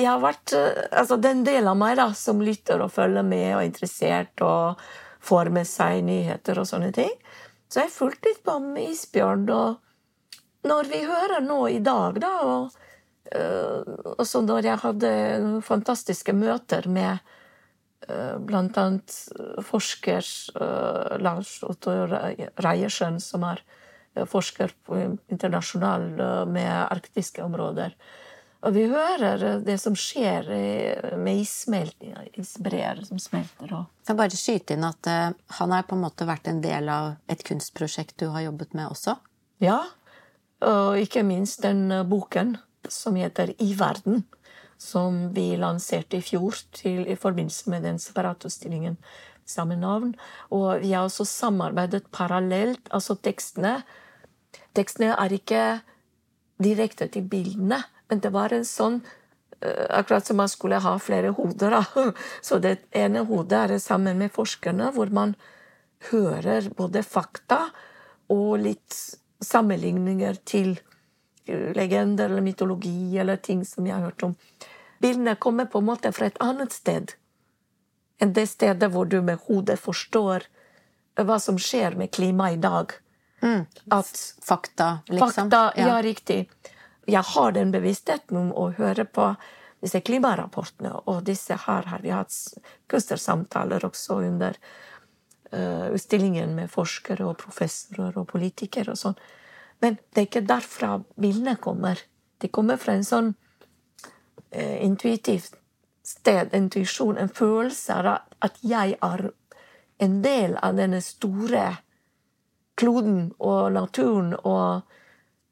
jeg 0.00 0.06
har 0.08 0.22
vært 0.22 0.54
eh, 0.56 0.80
Altså 0.98 1.18
den 1.20 1.44
delen 1.46 1.68
av 1.70 1.78
meg 1.78 1.98
da, 2.00 2.08
som 2.16 2.40
lytter 2.42 2.82
og 2.82 2.92
følger 2.94 3.26
med 3.26 3.46
og 3.52 3.60
er 3.60 3.68
interessert 3.68 4.42
og 4.46 4.82
får 5.22 5.52
med 5.54 5.68
seg 5.68 6.00
nyheter 6.06 6.58
og 6.58 6.66
sånne 6.66 6.90
ting, 6.96 7.12
så 7.68 7.84
jeg 7.84 7.92
fulgte 7.92 8.30
litt 8.30 8.40
på 8.42 8.54
med 8.64 8.88
isbjørn. 8.88 9.42
Og 9.52 10.70
når 10.70 10.88
vi 10.88 11.02
hører 11.04 11.44
nå 11.44 11.58
i 11.68 11.82
dag, 11.84 12.16
da, 12.22 12.30
og 12.40 12.78
også 13.30 14.40
når 14.42 14.66
jeg 14.66 14.82
hadde 14.82 15.10
fantastiske 15.62 16.34
møter 16.34 16.88
med 16.90 17.20
bl.a. 17.20 18.38
blant 18.38 18.78
annet 18.78 19.16
eh, 19.38 19.60
forsker 19.64 20.24
eh, 20.60 21.18
Lars 21.20 21.60
Otto 21.66 21.92
Reiersen, 22.60 23.20
som 23.20 23.44
er 23.44 23.62
forsker 24.26 24.72
på 24.82 24.96
internasjonal 25.30 26.08
med 26.50 26.70
arktiske 26.90 27.44
områder. 27.44 27.92
Og 28.66 28.74
vi 28.74 28.88
hører 28.90 29.60
det 29.62 29.76
som 29.78 29.94
skjer 29.94 30.48
med 31.16 31.38
isbreer 32.34 33.04
som 33.06 33.20
smelter. 33.22 33.70
Jeg 34.08 34.18
bare 34.18 34.40
skyte 34.40 34.74
inn 34.74 34.84
at 34.84 35.06
han 35.06 35.72
har 35.72 35.86
på 35.86 35.94
en 35.94 36.02
måte 36.02 36.26
vært 36.26 36.50
en 36.50 36.58
del 36.60 36.90
av 36.90 37.12
et 37.30 37.46
kunstprosjekt 37.46 38.18
du 38.18 38.26
har 38.34 38.48
jobbet 38.48 38.74
med 38.74 38.90
også? 38.90 39.14
Ja, 39.62 39.78
og 40.66 40.98
ikke 40.98 41.22
minst 41.24 41.62
den 41.62 41.86
boken 42.10 42.56
som 42.88 43.16
heter 43.16 43.54
I 43.58 43.74
verden 43.74 44.24
som 44.80 45.32
vi 45.34 45.56
lanserte 45.60 46.16
i 46.16 46.24
fjor 46.24 46.56
til, 46.72 47.04
i 47.04 47.16
forbindelse 47.16 47.68
med 47.70 47.84
den 47.84 47.98
separatutstillingen 48.00 48.96
samme 49.44 49.76
navn. 49.76 50.14
Og 50.54 50.80
vi 50.80 50.94
har 50.94 51.04
også 51.04 51.26
samarbeidet 51.28 52.06
parallelt. 52.12 52.88
Altså 52.90 53.18
tekstene 53.20 53.80
Tekstene 54.74 55.16
er 55.18 55.32
ikke 55.34 55.62
direkte 56.62 57.08
til 57.10 57.24
bildene, 57.26 57.80
men 58.06 58.20
det 58.22 58.30
var 58.30 58.52
en 58.54 58.66
sånn 58.66 59.00
eh, 59.58 59.86
Akkurat 59.98 60.26
som 60.26 60.38
man 60.38 60.50
skulle 60.50 60.78
ha 60.82 60.92
flere 61.02 61.32
hoder. 61.34 61.74
Da. 61.74 62.04
Så 62.46 62.60
det 62.62 62.76
ene 62.94 63.24
hodet 63.26 63.64
er 63.64 63.82
sammen 63.82 64.18
med 64.22 64.30
forskerne, 64.34 64.92
hvor 64.94 65.10
man 65.10 65.34
hører 66.12 66.70
både 66.78 67.02
fakta 67.02 67.64
og 68.30 68.62
litt 68.62 68.94
sammenligninger 69.42 70.38
til 70.46 70.78
legender 71.76 72.30
eller 72.30 72.44
mytologi 72.44 73.18
eller 73.18 73.36
ting 73.36 73.64
som 73.64 73.86
jeg 73.86 73.96
har 73.96 74.10
hørt 74.10 74.22
om. 74.22 74.34
Bildene 75.00 75.36
kommer 75.40 75.66
på 75.66 75.80
en 75.80 75.88
måte 75.88 76.12
fra 76.12 76.28
et 76.28 76.40
annet 76.44 76.72
sted 76.76 77.14
enn 78.20 78.34
det 78.36 78.46
stedet 78.50 78.90
hvor 78.92 79.08
du 79.08 79.20
med 79.24 79.40
hodet 79.46 79.78
forstår 79.80 80.44
hva 81.20 81.38
som 81.40 81.56
skjer 81.60 81.96
med 81.96 82.12
klimaet 82.12 82.58
i 82.58 82.60
dag. 82.60 82.92
Mm. 83.40 83.64
At, 83.96 84.10
fakta, 84.44 84.98
liksom. 85.08 85.48
Fakta, 85.48 85.72
ja. 85.76 85.86
ja, 85.88 86.02
riktig. 86.02 86.50
Jeg 87.08 87.24
har 87.32 87.56
den 87.56 87.72
bevisstheten 87.72 88.36
om 88.36 88.52
å 88.52 88.68
høre 88.76 89.06
på 89.08 89.32
disse 89.80 90.02
klimarapportene, 90.04 90.92
og 91.08 91.24
disse 91.24 91.56
her 91.64 91.88
har 91.88 92.04
vi 92.04 92.12
hatt 92.12 92.36
kunstnersamtaler 92.92 93.84
også 93.88 94.20
under 94.26 94.58
uh, 95.54 95.88
utstillingen 95.88 96.52
med 96.58 96.70
forskere 96.72 97.24
og 97.24 97.38
professorer 97.40 98.18
og 98.20 98.28
politikere 98.28 98.92
og 98.92 99.00
sånn. 99.00 99.16
Men 99.80 99.96
det 100.12 100.20
er 100.22 100.28
ikke 100.28 100.46
derfra 100.48 100.98
bildene 101.20 101.56
kommer. 101.60 102.00
De 102.40 102.48
kommer 102.48 102.80
fra 102.80 102.96
en 102.96 103.06
sånn 103.06 103.34
eh, 104.50 104.80
intuitivt 104.84 105.56
sted, 106.04 106.54
intuisjon, 106.56 107.18
en 107.18 107.28
følelse 107.32 108.00
av 108.00 108.10
at 108.40 108.58
jeg 108.66 108.96
er 109.00 109.30
en 110.00 110.20
del 110.24 110.56
av 110.64 110.78
denne 110.78 111.00
store 111.04 111.64
kloden 112.80 113.30
og 113.36 113.72
naturen 113.76 114.32
og 114.38 114.80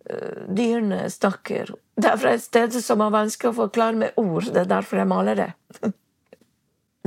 uh, 0.08 0.38
dyrene 0.48 1.02
snakker. 1.12 1.74
Det 1.98 2.08
er 2.08 2.20
fra 2.22 2.32
et 2.32 2.44
sted 2.44 2.78
som 2.80 3.04
er 3.04 3.12
vanskelig 3.12 3.52
å 3.52 3.58
forklare 3.58 4.00
med 4.00 4.20
ord. 4.20 4.48
Det 4.48 4.62
er 4.64 4.70
derfor 4.70 5.02
jeg 5.02 5.10
maler 5.10 5.42
det. 5.42 5.50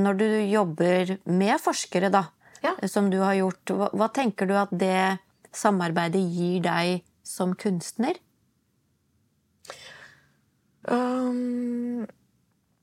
Når 0.05 0.19
du 0.19 0.27
jobber 0.51 1.15
med 1.25 1.57
forskere, 1.61 2.13
da, 2.13 2.27
Ja. 2.61 2.75
som 2.85 3.09
du 3.09 3.17
har 3.23 3.33
gjort. 3.39 3.73
Hva, 3.73 3.89
hva 3.97 4.07
tenker 4.13 4.45
du 4.45 4.53
at 4.53 4.69
det 4.69 5.17
samarbeidet 5.51 6.21
gir 6.21 6.61
deg 6.61 7.01
som 7.31 7.55
kunstner? 7.55 8.19
Um, 10.83 12.07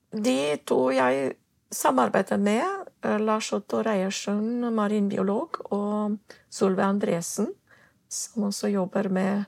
de 0.09 0.39
to 0.65 0.89
jeg 0.95 1.35
samarbeider 1.71 2.37
med, 2.41 2.65
eh, 3.03 3.19
Lars 3.19 3.51
Otto 3.53 3.83
Reiersen, 3.85 4.73
marinbiolog, 4.73 5.59
og 5.71 6.17
Solveig 6.49 6.87
Andresen, 6.87 7.53
som 8.09 8.43
også 8.43 8.71
jobber 8.73 9.09
med 9.09 9.45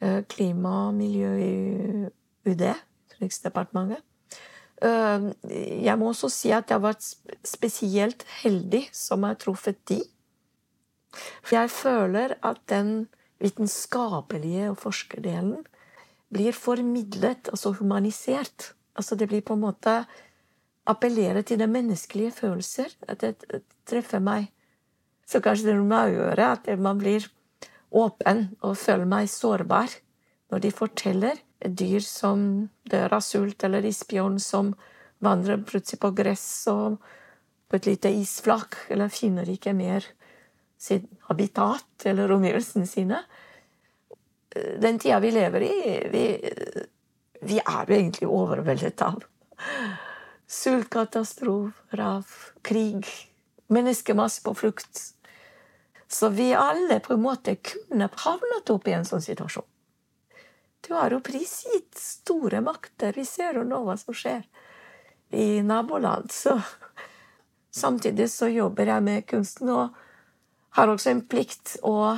eh, 0.00 0.22
klima 0.28 0.88
og 0.88 0.94
miljø 0.94 1.32
i 1.38 1.54
UD, 2.46 2.64
Utenriksdepartementet. 3.10 4.02
Eh, 4.82 5.30
Jeg 5.84 5.98
må 5.98 6.08
også 6.08 6.28
si 6.28 6.50
at 6.50 6.68
jeg 6.68 6.78
har 6.78 6.92
vært 6.92 7.04
spesielt 7.44 8.24
heldig 8.42 8.88
som 8.92 9.22
har 9.22 9.34
truffet 9.34 9.76
de. 9.88 10.02
For 11.42 11.56
jeg 11.56 11.70
føler 11.70 12.36
at 12.42 12.60
den 12.68 13.08
vitenskapelige 13.40 14.70
og 14.70 14.78
forskerdelen 14.82 15.64
blir 16.30 16.54
formidlet, 16.54 17.48
altså 17.50 17.72
humanisert. 17.78 18.74
Altså 18.94 19.16
det 19.16 19.28
blir 19.30 19.42
på 19.42 19.56
en 19.56 19.64
måte 19.64 19.96
appellere 20.90 21.42
til 21.42 21.58
de 21.58 21.66
menneskelige 21.66 22.32
følelser. 22.36 22.94
At 23.08 23.20
det 23.24 23.62
treffer 23.88 24.22
meg. 24.22 24.50
Så 25.26 25.40
kanskje 25.40 25.72
det 25.72 25.78
må 25.82 26.04
gjøre 26.10 26.52
at 26.54 26.70
man 26.78 26.98
blir 26.98 27.26
åpen 27.90 28.50
og 28.62 28.78
føler 28.78 29.08
meg 29.08 29.30
sårbar 29.30 29.90
når 30.50 30.62
de 30.62 30.70
forteller 30.74 31.38
et 31.60 31.74
dyr 31.78 32.02
som 32.02 32.68
dør 32.90 33.18
av 33.18 33.22
sult, 33.22 33.62
eller 33.64 33.86
isbjørn 33.86 34.40
som 34.42 34.72
vandrer 35.22 35.60
plutselig 35.62 36.00
på 36.02 36.10
gress 36.16 36.46
og 36.72 36.96
på 37.70 37.78
et 37.78 37.86
lite 37.86 38.10
isflak, 38.10 38.74
eller 38.90 39.12
finner 39.12 39.46
ikke 39.46 39.74
mer 39.76 40.06
sitt 40.80 41.06
habitat 41.28 42.06
eller 42.08 42.32
omgivelsene 42.32 42.88
sine. 42.88 43.22
Den 44.80 44.98
tida 44.98 45.20
vi 45.20 45.30
lever 45.30 45.66
i, 45.66 45.74
vi, 46.10 46.24
vi 47.40 47.58
er 47.60 47.84
jo 47.86 47.96
egentlig 47.98 48.28
overveldet 48.28 49.04
av 49.06 49.20
sultkatastrofer, 50.50 52.00
av 52.00 52.26
krig, 52.66 53.06
menneskemasse 53.70 54.42
på 54.42 54.54
flukt. 54.54 55.02
Så 56.08 56.28
vi 56.28 56.54
alle 56.54 56.98
på 57.00 57.14
en 57.14 57.22
måte 57.22 57.54
kunne 57.54 58.08
havnet 58.24 58.70
opp 58.74 58.88
i 58.88 58.96
en 58.96 59.06
sånn 59.06 59.22
situasjon. 59.22 59.66
Du 60.80 60.94
har 60.96 61.12
jo 61.14 61.20
prisgitt 61.22 61.94
store 61.94 62.64
makter. 62.66 63.12
Vi 63.14 63.22
ser 63.28 63.60
jo 63.60 63.62
nå 63.68 63.84
hva 63.86 63.94
som 64.00 64.16
skjer 64.16 64.42
i 65.30 65.62
naboland. 65.62 66.32
Så 66.34 66.56
samtidig 67.70 68.26
så 68.32 68.48
jobber 68.50 68.90
jeg 68.90 69.06
med 69.06 69.26
kunsten 69.30 69.70
og 69.70 70.00
har 70.76 70.90
også 70.90 71.10
en 71.10 71.22
plikt 71.26 71.76
å 71.86 72.16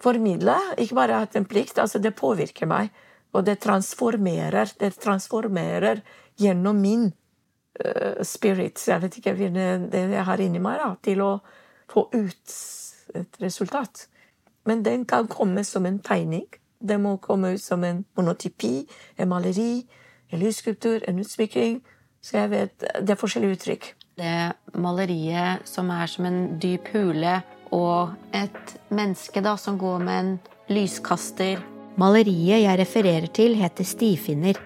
formidle. 0.00 0.56
Ikke 0.80 0.98
bare 0.98 1.20
hatt 1.22 1.36
en 1.36 1.48
plikt, 1.48 1.78
altså 1.78 2.00
det 2.00 2.16
påvirker 2.18 2.68
meg. 2.70 2.90
Og 3.36 3.44
det 3.46 3.60
transformerer. 3.62 4.72
Det 4.80 4.94
transformerer 4.98 6.02
gjennom 6.40 6.80
min 6.80 7.10
uh, 7.84 8.22
spirit. 8.26 8.80
Jeg 8.88 9.04
vet 9.04 9.20
ikke 9.20 9.36
det, 9.38 9.68
det 9.92 10.06
jeg 10.16 10.26
har 10.26 10.42
inni 10.42 10.62
meg, 10.62 10.80
da, 10.80 10.94
til 11.04 11.22
å 11.24 11.34
få 11.90 12.08
ut 12.14 12.56
et 13.14 13.40
resultat. 13.42 14.06
Men 14.68 14.82
den 14.86 15.04
kan 15.04 15.28
komme 15.28 15.64
som 15.64 15.86
en 15.86 16.00
tegning. 16.02 16.46
Den 16.80 17.02
må 17.04 17.16
komme 17.20 17.54
ut 17.54 17.62
som 17.62 17.84
en 17.84 18.04
monotypi, 18.16 18.86
en 19.16 19.28
maleri, 19.28 19.86
en 20.32 20.40
lysskulptur, 20.40 21.04
en 21.08 21.18
utsmykking. 21.20 21.80
Så 22.22 22.36
jeg 22.36 22.50
vet 22.50 22.78
Det 22.80 23.10
er 23.10 23.20
forskjellige 23.20 23.56
uttrykk. 23.56 23.94
Det 24.20 24.76
maleriet 24.76 25.64
som 25.68 25.88
er 25.94 26.08
som 26.10 26.26
en 26.28 26.40
dyp 26.60 26.90
hule, 26.92 27.38
og 27.72 28.12
et 28.36 28.74
menneske 28.92 29.40
da 29.40 29.54
som 29.56 29.78
går 29.80 30.02
med 30.04 30.18
en 30.20 30.32
lyskaster. 30.74 31.62
Maleriet 32.00 32.60
jeg 32.66 32.80
refererer 32.80 33.30
til, 33.32 33.56
heter 33.56 33.86
Stifinner. 33.86 34.58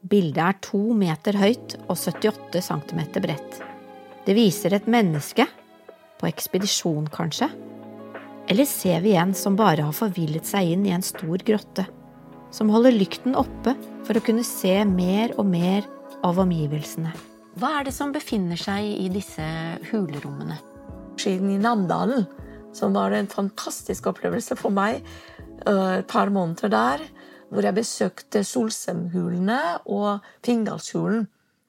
Bildet 0.00 0.40
er 0.40 0.60
to 0.64 0.80
meter 0.96 1.36
høyt 1.36 1.76
og 1.82 1.98
78 1.98 2.62
centimeter 2.64 3.20
bredt. 3.24 3.60
Det 4.24 4.36
viser 4.36 4.76
et 4.76 4.88
menneske, 4.88 5.44
på 6.20 6.28
ekspedisjon 6.28 7.08
kanskje? 7.12 7.48
Eller 8.50 8.68
ser 8.68 9.00
vi 9.04 9.14
en 9.16 9.32
som 9.36 9.56
bare 9.56 9.86
har 9.88 9.96
forvillet 9.96 10.48
seg 10.48 10.72
inn 10.74 10.86
i 10.88 10.94
en 10.96 11.04
stor 11.04 11.44
grotte, 11.44 11.86
som 12.52 12.72
holder 12.72 12.96
lykten 12.96 13.36
oppe 13.38 13.76
for 14.08 14.16
å 14.16 14.24
kunne 14.24 14.44
se 14.46 14.78
mer 14.88 15.36
og 15.36 15.48
mer 15.52 15.88
av 16.24 16.40
omgivelsene? 16.42 17.29
Hva 17.58 17.80
er 17.80 17.88
det 17.88 17.94
som 17.94 18.12
befinner 18.14 18.58
seg 18.60 18.86
i 18.86 19.08
disse 19.10 19.44
hulerommene? 19.90 20.58
Siden 21.18 21.50
i 21.50 21.58
Namdalen, 21.60 22.24
som 22.72 22.94
var 22.94 23.10
en 23.12 23.28
fantastisk 23.30 24.06
opplevelse 24.06 24.56
for 24.56 24.70
meg. 24.70 25.02
eh, 25.66 25.98
Et 25.98 26.06
par 26.06 26.30
måneder 26.30 26.70
der, 26.70 27.00
hvor 27.50 27.62
jeg 27.62 27.74
besøkte 27.74 28.44
Solsemhulene 28.44 29.80
og 29.86 30.20
Fingallshulen. 30.44 31.26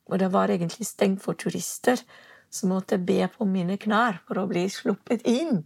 Hvor 0.08 0.18
det 0.18 0.32
var 0.32 0.48
egentlig 0.50 0.86
stengt 0.86 1.22
for 1.22 1.34
turister, 1.34 1.98
som 2.50 2.70
måtte 2.70 2.98
be 2.98 3.28
på 3.28 3.46
mine 3.46 3.78
knær 3.78 4.20
for 4.28 4.36
å 4.36 4.48
bli 4.48 4.68
sluppet 4.70 5.26
inn. 5.26 5.66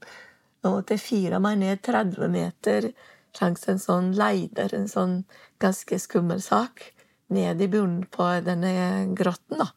Jeg 0.64 0.72
måtte 0.72 0.98
fire 0.98 1.40
meg 1.40 1.58
ned 1.58 1.82
30 1.82 2.30
meter 2.30 2.94
langs 3.42 3.68
en 3.68 3.80
sånn 3.80 4.14
leider, 4.16 4.74
en 4.74 4.88
sånn 4.88 5.26
ganske 5.60 6.00
skummel 6.00 6.42
sak, 6.42 6.94
ned 7.30 7.62
i 7.62 7.68
bunnen 7.68 8.06
på 8.06 8.42
denne 8.46 9.14
grotten. 9.14 9.58
da. 9.58 9.72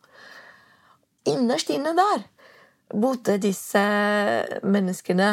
Innerst 1.28 1.70
inne 1.74 1.94
der 1.98 2.24
bodde 2.88 3.36
disse 3.42 3.82
menneskene, 4.64 5.32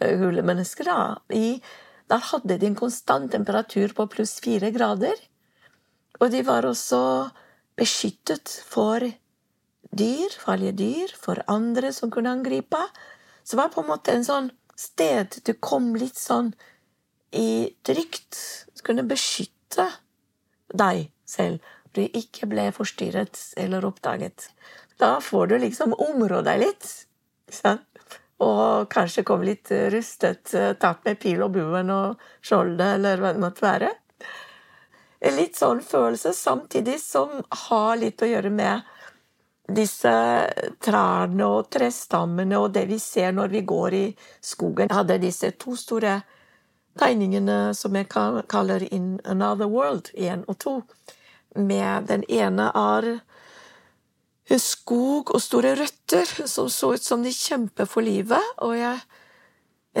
hulemennesker, 0.00 0.88
da, 0.88 1.18
i 1.34 1.60
Der 2.08 2.22
hadde 2.24 2.56
de 2.56 2.64
en 2.70 2.74
konstant 2.74 3.28
temperatur 3.32 3.92
på 3.92 4.06
pluss 4.08 4.38
fire 4.40 4.70
grader. 4.72 5.12
Og 6.22 6.30
de 6.32 6.40
var 6.40 6.64
også 6.64 7.00
beskyttet 7.76 8.48
for 8.64 9.04
dyr, 9.92 10.32
farlige 10.40 10.72
dyr, 10.78 11.12
for 11.12 11.42
andre 11.46 11.92
som 11.92 12.10
kunne 12.10 12.32
angripe. 12.32 12.80
Så 13.44 13.56
det 13.56 13.60
var 13.60 13.74
på 13.74 13.84
en 13.84 13.90
måte 13.90 14.14
en 14.16 14.24
sånn 14.24 14.48
sted 14.72 15.36
du 15.44 15.52
kom 15.60 15.92
litt 16.00 16.16
sånn 16.16 16.54
i 17.36 17.76
trygt. 17.84 18.40
Du 18.72 18.86
kunne 18.88 19.04
beskytte 19.04 19.90
deg 20.72 21.10
selv. 21.28 21.60
Du 21.92 22.00
ikke 22.06 22.48
ble 22.48 22.70
forstyrret 22.72 23.36
eller 23.60 23.84
oppdaget. 23.84 24.48
Da 24.98 25.20
får 25.22 25.46
du 25.46 25.58
liksom 25.62 25.94
områ 25.94 26.42
deg 26.42 26.60
litt. 26.64 26.88
Sant? 27.48 27.86
Og 28.42 28.88
kanskje 28.90 29.24
komme 29.26 29.48
litt 29.48 29.70
rustet, 29.90 30.52
tatt 30.78 31.04
med 31.06 31.18
pil 31.22 31.42
og 31.42 31.54
buen 31.54 31.90
og 31.90 32.20
skjoldet, 32.42 32.98
eller 32.98 33.22
hva 33.22 33.32
det 33.34 33.42
måtte 33.42 33.64
være. 33.64 33.90
En 35.18 35.34
litt 35.34 35.58
sånn 35.58 35.80
følelse, 35.82 36.32
samtidig 36.34 37.00
som 37.02 37.32
har 37.66 37.96
litt 37.98 38.22
å 38.22 38.30
gjøre 38.30 38.52
med 38.54 38.94
disse 39.68 40.12
trærne 40.80 41.46
og 41.46 41.70
trestammene 41.74 42.58
og 42.58 42.72
det 42.74 42.86
vi 42.88 42.98
ser 43.02 43.34
når 43.36 43.54
vi 43.54 43.62
går 43.68 43.96
i 43.98 44.04
skogen. 44.40 44.88
Jeg 44.88 44.98
hadde 45.00 45.18
disse 45.22 45.50
to 45.60 45.74
store 45.76 46.20
tegningene 46.98 47.74
som 47.74 47.94
jeg 47.98 48.08
kaller 48.10 48.86
In 48.94 49.18
Another 49.24 49.68
World, 49.70 50.10
én 50.14 50.46
og 50.46 50.58
to. 50.62 50.76
Med 51.54 52.06
den 52.08 52.24
ene 52.30 52.70
er 52.74 53.18
skog 54.56 55.34
og 55.34 55.42
store 55.44 55.74
røtter 55.76 56.24
som 56.48 56.70
så 56.72 56.94
ut 56.96 57.04
som 57.04 57.24
de 57.24 57.32
kjemper 57.34 57.88
for 57.88 58.04
livet. 58.04 58.54
Og 58.64 58.72
jeg, 58.78 59.02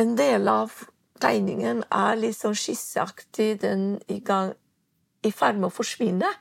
en 0.00 0.14
del 0.16 0.48
av 0.48 0.72
tegningen 1.20 1.82
er 1.92 2.16
litt 2.16 2.38
sånn 2.38 2.56
skisseaktig. 2.56 3.58
Den 3.60 3.98
i, 4.08 4.22
gang, 4.24 4.54
i 5.20 5.32
ferd 5.34 5.60
med 5.60 5.68
å 5.68 5.74
forsvinne. 5.74 6.32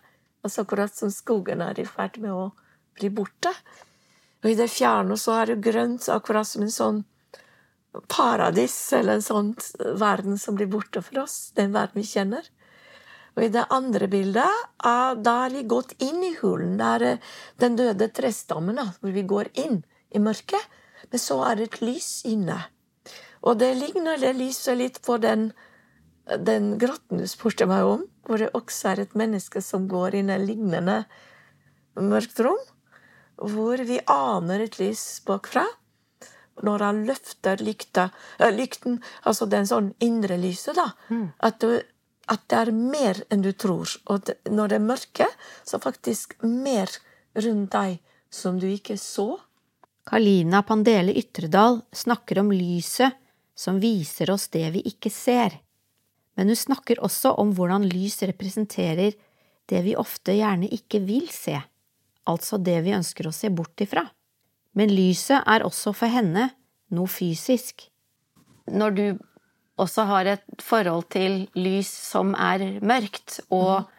Altså 0.46 0.64
akkurat 0.64 0.96
som 0.96 1.12
skogen 1.12 1.64
er 1.66 1.80
i 1.82 1.88
ferd 1.90 2.22
med 2.24 2.32
å 2.32 2.48
bli 2.96 3.12
borte. 3.12 3.52
Og 4.44 4.54
i 4.54 4.58
det 4.58 4.70
fjerne 4.72 5.18
så 5.20 5.42
er 5.42 5.52
det 5.52 5.64
grønt, 5.66 6.08
akkurat 6.14 6.48
som 6.48 6.64
en 6.64 6.72
sånn 6.74 7.04
paradis, 8.08 8.76
eller 8.94 9.18
en 9.18 9.26
sånn 9.26 9.52
verden 10.00 10.38
som 10.40 10.56
blir 10.56 10.70
borte 10.72 11.02
for 11.04 11.26
oss. 11.26 11.52
Den 11.58 11.74
verden 11.76 12.00
vi 12.00 12.08
kjenner. 12.08 12.48
Og 13.38 13.44
i 13.46 13.52
det 13.54 13.68
andre 13.70 14.08
bildet, 14.10 14.66
da 14.82 15.34
har 15.44 15.54
vi 15.54 15.62
gått 15.70 15.94
inn 16.02 16.24
i 16.26 16.34
hulen. 16.40 16.74
Det 16.80 16.88
er 16.96 17.34
den 17.62 17.76
døde 17.78 18.10
trestammen, 18.10 18.82
hvor 18.98 19.14
vi 19.14 19.22
går 19.30 19.52
inn 19.62 19.84
i 20.10 20.22
mørket. 20.22 20.64
Men 21.12 21.22
så 21.22 21.38
er 21.46 21.60
det 21.60 21.68
et 21.68 21.82
lys 21.86 22.10
inne. 22.26 22.58
Og 23.46 23.60
det 23.62 23.76
ligner 23.78 24.18
det 24.18 24.34
lyset 24.40 24.80
litt 24.80 24.98
på 25.06 25.20
den, 25.22 25.52
den 26.26 26.74
grotten 26.82 27.22
du 27.22 27.28
spurte 27.30 27.68
meg 27.70 27.86
om, 27.86 28.08
hvor 28.26 28.42
det 28.42 28.50
også 28.58 28.96
er 28.96 29.04
et 29.04 29.14
menneske 29.20 29.62
som 29.62 29.86
går 29.92 30.18
inn 30.18 30.32
i 30.34 30.36
et 30.40 30.48
lignende 30.48 31.04
mørkt 31.94 32.42
rom. 32.42 32.64
Hvor 33.38 33.78
vi 33.86 34.00
aner 34.10 34.66
et 34.66 34.80
lys 34.82 35.22
bakfra. 35.28 35.68
Når 36.66 36.82
han 36.82 37.04
løfter 37.06 37.62
lykta, 37.62 38.08
lykten, 38.50 38.98
altså 39.30 39.46
den 39.46 39.70
sånn 39.70 39.92
indre 40.02 40.40
lyset, 40.42 40.74
da, 40.74 40.88
mm. 41.14 41.28
at 41.46 41.62
du 41.62 41.76
at 42.32 42.44
det 42.52 42.60
er 42.60 42.72
mer 42.76 43.20
enn 43.32 43.44
du 43.46 43.52
tror. 43.54 43.92
Og 44.12 44.32
når 44.50 44.72
det 44.72 44.80
er 44.80 44.88
mørke, 44.88 45.28
så 45.64 45.80
faktisk 45.80 46.36
mer 46.44 46.92
rundt 47.38 47.72
deg 47.76 48.00
som 48.34 48.60
du 48.60 48.68
ikke 48.70 48.98
så. 49.00 49.38
Kalina 50.08 50.62
Pandele 50.64 51.16
Ytredal 51.20 51.82
snakker 51.96 52.42
om 52.44 52.52
lyset 52.56 53.16
som 53.58 53.80
viser 53.82 54.32
oss 54.32 54.48
det 54.54 54.68
vi 54.76 54.84
ikke 54.88 55.12
ser, 55.12 55.58
men 56.38 56.52
hun 56.52 56.60
snakker 56.60 57.00
også 57.02 57.32
om 57.42 57.52
hvordan 57.58 57.88
lys 57.90 58.22
representerer 58.30 59.16
det 59.68 59.80
vi 59.84 59.96
ofte 59.98 60.36
gjerne 60.38 60.70
ikke 60.70 61.02
vil 61.04 61.26
se, 61.34 61.58
altså 62.30 62.60
det 62.62 62.78
vi 62.86 62.94
ønsker 62.94 63.28
å 63.28 63.34
se 63.34 63.50
bort 63.50 63.82
ifra. 63.82 64.06
Men 64.78 64.94
lyset 64.94 65.42
er 65.50 65.66
også 65.66 65.96
for 65.98 66.14
henne 66.14 66.52
noe 66.94 67.10
fysisk. 67.10 67.88
Når 68.70 68.94
du 68.94 69.06
også 69.78 70.08
har 70.10 70.32
et 70.34 70.64
forhold 70.64 71.08
til 71.14 71.46
lys 71.58 71.90
som 71.90 72.34
er 72.34 72.80
mørkt, 72.82 73.40
og 73.54 73.84
mm. 73.84 73.94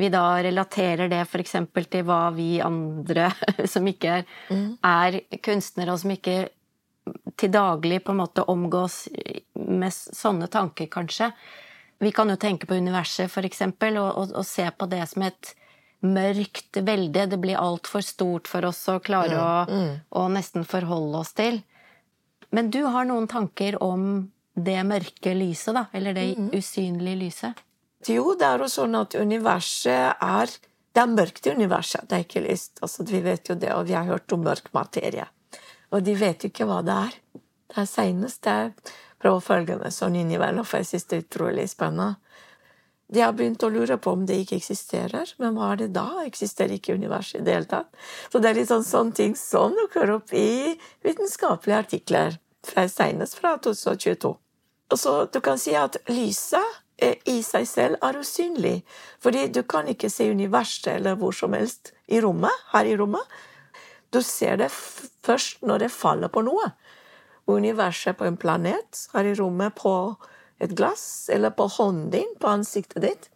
vi 0.00 0.10
da 0.12 0.24
relaterer 0.42 1.10
det 1.12 1.22
f.eks. 1.26 1.56
til 1.76 2.06
hva 2.08 2.22
vi 2.34 2.52
andre 2.64 3.30
som 3.72 3.86
ikke 3.86 4.20
er, 4.20 4.26
mm. 4.50 4.66
er 4.82 5.20
kunstnere, 5.42 5.94
og 5.94 6.02
som 6.02 6.14
ikke 6.14 6.40
til 7.40 7.52
daglig 7.52 8.02
på 8.04 8.12
en 8.12 8.20
måte 8.20 8.44
omgås 8.50 9.06
med 9.54 9.94
sånne 9.94 10.50
tanker, 10.52 10.90
kanskje. 10.90 11.30
Vi 12.00 12.12
kan 12.16 12.30
jo 12.32 12.36
tenke 12.40 12.66
på 12.66 12.76
universet, 12.80 13.32
eksempel, 13.44 13.98
og, 14.00 14.10
og, 14.16 14.36
og 14.40 14.46
se 14.46 14.66
på 14.72 14.88
det 14.88 15.02
som 15.10 15.24
et 15.26 15.54
mørkt 16.00 16.80
velde. 16.80 17.26
Det 17.26 17.38
blir 17.40 17.60
altfor 17.60 18.04
stort 18.04 18.48
for 18.48 18.64
oss 18.68 18.80
å 18.88 19.00
klare 19.04 19.40
mm, 19.68 19.90
å, 20.08 20.22
å, 20.22 20.28
nesten 20.32 20.64
forholde 20.68 21.20
oss 21.20 21.34
til. 21.36 21.60
Men 22.50 22.70
du 22.72 22.82
har 22.88 23.06
noen 23.08 23.28
tanker 23.30 23.76
om 23.84 24.30
det 24.54 24.78
mørke 24.86 25.34
lyset, 25.36 25.74
da? 25.76 25.86
Eller 25.92 26.16
det 26.16 26.26
mm. 26.38 26.50
usynlige 26.56 27.18
lyset? 27.20 27.60
Jo, 28.08 28.34
det 28.38 28.46
er 28.48 28.62
jo 28.64 28.68
sånn 28.72 28.96
at 28.96 29.14
universet 29.20 30.16
er 30.24 30.58
Det 30.90 31.04
er 31.04 31.06
mørkt 31.06 31.46
i 31.46 31.52
universet, 31.54 32.08
det 32.10 32.16
er 32.16 32.22
ikke 32.24 32.40
lyst. 32.42 32.80
Altså, 32.82 33.04
vi 33.06 33.20
vet 33.22 33.46
jo 33.46 33.54
det, 33.54 33.68
og 33.70 33.84
vi 33.86 33.94
har 33.94 34.08
hørt 34.08 34.32
om 34.34 34.40
mørk 34.42 34.72
materie. 34.74 35.28
Og 35.94 36.02
de 36.02 36.16
vet 36.18 36.42
jo 36.42 36.50
ikke 36.50 36.66
hva 36.66 36.80
det 36.82 36.96
er. 36.96 37.14
Det 37.70 37.78
er 37.78 37.86
seinest 37.86 38.48
jeg 38.50 38.72
prøver 39.22 39.38
å 39.38 39.44
følge 39.44 39.76
med 39.78 39.94
sånn 39.94 40.16
innimellom, 40.18 40.66
for 40.66 40.82
jeg 40.82 40.88
syns 40.88 41.06
det 41.06 41.16
er 41.16 41.22
utrolig 41.28 41.68
spennende. 41.70 42.16
De 43.10 43.22
har 43.22 43.34
begynt 43.38 43.62
å 43.66 43.70
lure 43.70 43.96
på 43.98 44.12
om 44.14 44.26
det 44.26 44.40
ikke 44.42 44.58
eksisterer, 44.60 45.30
men 45.42 45.54
hva 45.54 45.72
er 45.72 45.80
det 45.84 45.88
da? 45.94 46.06
Eksisterer 46.26 46.76
ikke 46.76 46.94
universet 46.98 47.40
i 47.40 47.46
det 47.46 47.56
hele 47.56 47.70
tatt? 47.70 47.90
Så 48.30 48.42
det 48.42 48.50
er 48.50 48.58
litt 48.60 48.70
sånn 48.70 48.86
sånne 48.86 49.16
ting 49.18 49.38
som 49.38 49.74
dukker 49.78 50.10
opp 50.14 50.34
i 50.34 50.76
vitenskapelige 51.06 51.80
artikler, 51.86 52.38
senest 52.64 53.38
fra 53.40 53.56
2022. 53.58 54.34
Og 54.90 54.98
så 54.98 55.24
du 55.32 55.40
kan 55.40 55.58
si 55.58 55.74
at 55.78 55.96
lyset 56.08 56.80
i 57.00 57.40
seg 57.44 57.66
selv 57.68 58.00
er 58.04 58.18
usynlig, 58.20 58.82
fordi 59.22 59.46
du 59.48 59.62
kan 59.62 59.88
ikke 59.88 60.10
se 60.12 60.28
universet 60.30 60.98
eller 60.98 61.16
hvor 61.16 61.32
som 61.32 61.54
helst 61.56 61.94
i 62.08 62.20
rommet, 62.20 62.52
her 62.72 62.84
i 62.84 62.96
rommet. 62.96 63.24
Du 64.10 64.20
ser 64.22 64.58
det 64.60 64.70
først 64.70 65.62
når 65.62 65.86
det 65.86 65.92
faller 65.94 66.28
på 66.28 66.42
noe. 66.44 66.72
Universet 67.46 68.18
på 68.18 68.26
en 68.28 68.36
planet, 68.36 69.06
her 69.14 69.24
i 69.24 69.34
rommet 69.38 69.74
på 69.78 69.94
et 70.60 70.74
glass, 70.76 71.30
eller 71.32 71.54
på 71.56 71.66
hånden 71.78 72.10
din, 72.12 72.34
på 72.40 72.50
ansiktet 72.50 73.02
ditt. 73.02 73.30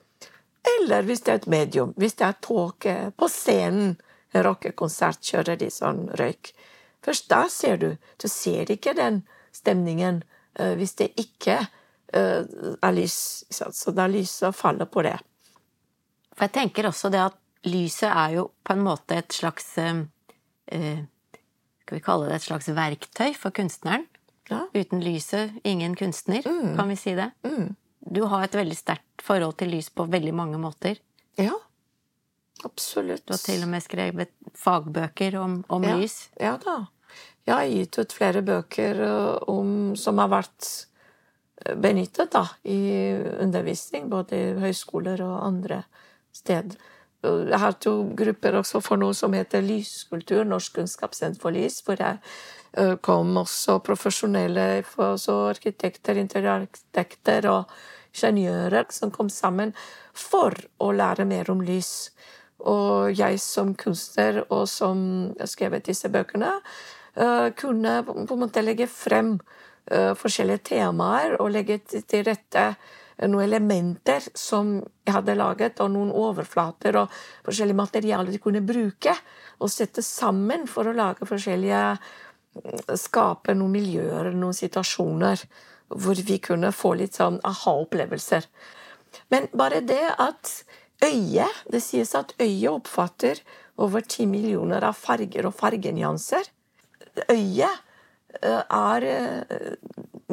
Eller 0.77 1.07
hvis 1.07 1.25
det 1.25 1.33
er 1.33 1.41
et 1.41 1.51
medium, 1.51 1.95
hvis 1.97 2.19
det 2.21 2.27
er 2.27 2.43
tåke 2.45 2.95
på 3.17 3.29
scenen, 3.33 3.97
en 4.35 4.45
rockekonsert, 4.45 5.23
kjører 5.23 5.57
de 5.61 5.71
sånn 5.71 6.09
røyk. 6.19 6.53
Først 7.05 7.29
da 7.31 7.45
ser 7.53 7.81
du. 7.81 7.91
Du 8.21 8.29
ser 8.33 8.71
ikke 8.73 8.97
den 8.97 9.23
stemningen 9.55 10.23
uh, 10.61 10.73
hvis 10.79 10.97
det 11.01 11.13
ikke 11.21 11.61
uh, 11.61 12.43
er 12.81 12.97
lys. 12.97 13.45
Så 13.53 13.95
da 13.95 14.09
lyset 14.11 14.57
faller 14.57 14.89
på 14.91 15.05
det. 15.07 15.17
For 16.35 16.49
jeg 16.49 16.55
tenker 16.57 16.89
også 16.89 17.13
det 17.15 17.23
at 17.23 17.39
lyset 17.69 18.11
er 18.11 18.39
jo 18.39 18.49
på 18.65 18.75
en 18.75 18.85
måte 18.85 19.21
et 19.21 19.33
slags 19.33 19.77
uh, 19.79 20.03
Skal 21.85 21.99
vi 21.99 22.05
kalle 22.05 22.31
det 22.31 22.41
et 22.41 22.49
slags 22.49 22.69
verktøy 22.73 23.35
for 23.37 23.55
kunstneren? 23.55 24.09
Ja. 24.49 24.67
Uten 24.77 25.01
lyset, 25.01 25.55
ingen 25.65 25.95
kunstner, 25.97 26.45
mm. 26.45 26.75
kan 26.77 26.89
vi 26.89 26.97
si 27.01 27.15
det? 27.17 27.31
Mm. 27.49 27.77
Du 28.01 28.27
har 28.29 28.45
et 28.45 28.57
veldig 28.57 28.77
sterkt 28.77 29.25
forhold 29.25 29.57
til 29.61 29.73
lys 29.73 29.89
på 29.89 30.05
veldig 30.13 30.35
mange 30.37 30.61
måter. 30.61 30.99
Ja, 31.41 31.55
absolutt. 32.65 33.25
Du 33.25 33.33
har 33.33 33.41
til 33.41 33.65
og 33.65 33.71
med 33.73 33.85
skrevet 33.85 34.35
fagbøker 34.61 35.39
om, 35.41 35.63
om 35.73 35.87
ja. 35.89 35.97
lys. 35.97 36.19
Ja 36.41 36.59
da. 36.61 36.83
Jeg 37.45 37.55
har 37.55 37.69
gitt 37.69 37.99
ut 38.01 38.17
flere 38.17 38.43
bøker 38.45 39.05
eh, 39.05 39.37
om, 39.53 39.93
som 40.01 40.19
har 40.23 40.33
vært 40.33 40.71
eh, 41.65 41.77
benyttet 41.77 42.33
da, 42.33 42.47
i 42.65 43.13
undervisning, 43.45 44.09
både 44.13 44.41
i 44.41 44.51
høyskoler 44.65 45.23
og 45.27 45.39
andre 45.45 45.85
steder. 46.35 46.81
Jeg 47.25 47.57
har 47.57 47.79
to 47.81 47.93
grupper 48.13 48.59
også 48.59 48.83
for 48.85 49.01
noe 49.01 49.15
som 49.17 49.33
heter 49.33 49.63
Lyskultur, 49.65 50.43
Norsk 50.45 50.75
kunnskapssenter 50.77 51.41
for 51.41 51.57
lys, 51.57 51.79
hvor 51.87 51.97
jeg 51.97 52.19
Eh, 52.77 52.97
kom 52.97 53.37
også 53.39 53.79
profesjonelle 53.87 54.83
så 55.19 55.35
arkitekter, 55.53 56.19
interiørarkitekter 56.19 57.47
og 57.47 57.71
ingeniører 58.15 58.89
som 58.91 59.13
kom 59.15 59.31
sammen 59.31 59.71
for 60.11 60.57
å 60.83 60.91
lære 60.91 61.27
mer 61.29 61.53
om 61.55 61.63
lys. 61.63 62.11
Og 62.59 63.15
jeg 63.15 63.39
som 63.43 63.75
kunstner, 63.79 64.43
og 64.51 64.67
som 64.69 64.99
skrevet 65.47 65.87
disse 65.87 66.11
bøkene, 66.11 66.51
kunne 67.57 68.03
på 68.07 68.35
en 68.35 68.41
måte 68.41 68.63
legge 68.65 68.89
frem 68.91 69.37
eh, 69.91 70.13
forskjellige 70.19 70.65
temaer 70.75 71.37
og 71.41 71.53
legge 71.55 71.79
til 71.87 72.25
rette 72.27 72.75
noen 73.23 73.45
elementer 73.45 74.25
som 74.35 74.81
jeg 75.07 75.15
hadde 75.15 75.37
laget, 75.39 75.81
og 75.81 75.93
noen 75.95 76.11
overflater 76.11 76.97
og 76.99 77.13
forskjellige 77.47 77.79
materialer 77.79 78.33
de 78.35 78.41
kunne 78.43 78.65
bruke, 78.67 79.15
og 79.63 79.71
sette 79.71 80.03
sammen 80.03 80.67
for 80.67 80.91
å 80.91 80.97
lage 80.97 81.29
forskjellige 81.29 81.85
skape 82.99 83.55
noen 83.55 83.75
miljøer, 83.75 84.31
noen 84.35 84.57
situasjoner, 84.57 85.43
hvor 85.95 86.21
vi 86.27 86.39
kunne 86.43 86.73
få 86.75 86.95
litt 86.99 87.19
sånn 87.19 87.41
aha-opplevelser. 87.45 88.47
Men 89.31 89.47
bare 89.55 89.83
det 89.85 90.03
at 90.19 90.65
øyet 91.05 91.63
Det 91.71 91.81
sies 91.83 92.15
at 92.15 92.33
øyet 92.41 92.71
oppfatter 92.71 93.41
over 93.77 94.01
ti 94.01 94.25
millioner 94.27 94.85
av 94.87 94.95
farger 94.97 95.47
og 95.47 95.55
fargenyanser. 95.59 96.47
Øyet 97.31 97.81
eh, 98.43 98.63
er 98.63 99.07
eh, 99.09 99.75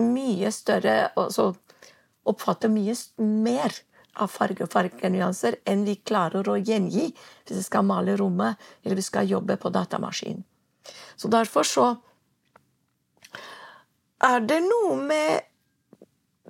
mye 0.01 0.51
større 0.51 1.11
Altså 1.19 1.51
oppfatter 2.25 2.69
mye 2.69 2.95
mer 3.21 3.73
av 4.21 4.29
farge 4.29 4.65
og 4.65 4.71
fargenyanser 4.73 5.61
enn 5.69 5.85
vi 5.87 5.95
klarer 6.05 6.47
å 6.51 6.57
gjengi 6.59 7.07
hvis 7.09 7.57
vi 7.57 7.63
skal 7.63 7.87
male 7.87 8.17
rommet 8.19 8.59
eller 8.83 8.99
vi 8.99 9.05
skal 9.05 9.29
jobbe 9.29 9.57
på 9.57 9.71
datamaskin. 9.73 10.43
Så 11.15 11.31
derfor 11.31 11.65
så 11.67 11.87
er 14.21 14.43
det 14.45 14.59
noe 14.65 14.97
med 14.99 15.47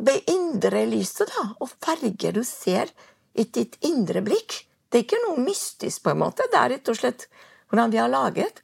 det 0.01 0.17
indre 0.31 0.83
lyset, 0.89 1.29
da, 1.29 1.51
og 1.61 1.71
farger 1.83 2.35
du 2.35 2.43
ser 2.47 2.91
i 3.37 3.45
ditt 3.45 3.77
indre 3.85 4.23
blikk. 4.25 4.63
Det 4.89 4.99
er 4.99 5.05
ikke 5.05 5.21
noe 5.27 5.43
mystisk, 5.43 6.01
på 6.03 6.11
en 6.11 6.21
måte. 6.23 6.47
Det 6.51 6.59
er 6.59 6.73
rett 6.73 6.91
og 6.91 6.97
slett 6.97 7.27
hvordan 7.69 7.93
vi 7.93 7.99
har 8.01 8.11
laget. 8.11 8.63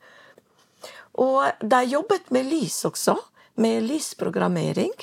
Og 1.17 1.61
de 1.61 1.83
jobbet 1.89 2.31
med 2.33 2.49
lys 2.49 2.83
også, 2.85 3.15
med 3.57 3.85
lysprogrammering. 3.87 4.93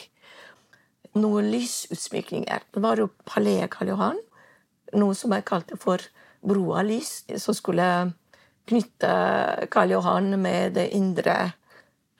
Noen 1.18 1.50
lysutsmykninger. 1.50 2.66
Det 2.74 2.83
var 2.83 2.98
jo 2.98 3.11
Palais 3.27 3.68
Karl 3.70 3.92
Johan, 3.94 4.20
noe 4.98 5.14
som 5.18 5.35
jeg 5.35 5.46
kalte 5.46 5.79
for 5.79 6.03
broa 6.44 6.83
lys, 6.87 7.22
som 7.38 7.55
skulle 7.55 7.87
knytte 8.68 9.12
Karl 9.70 9.94
Johan 9.94 10.35
med 10.40 10.74
det 10.79 10.88
indre 10.96 11.53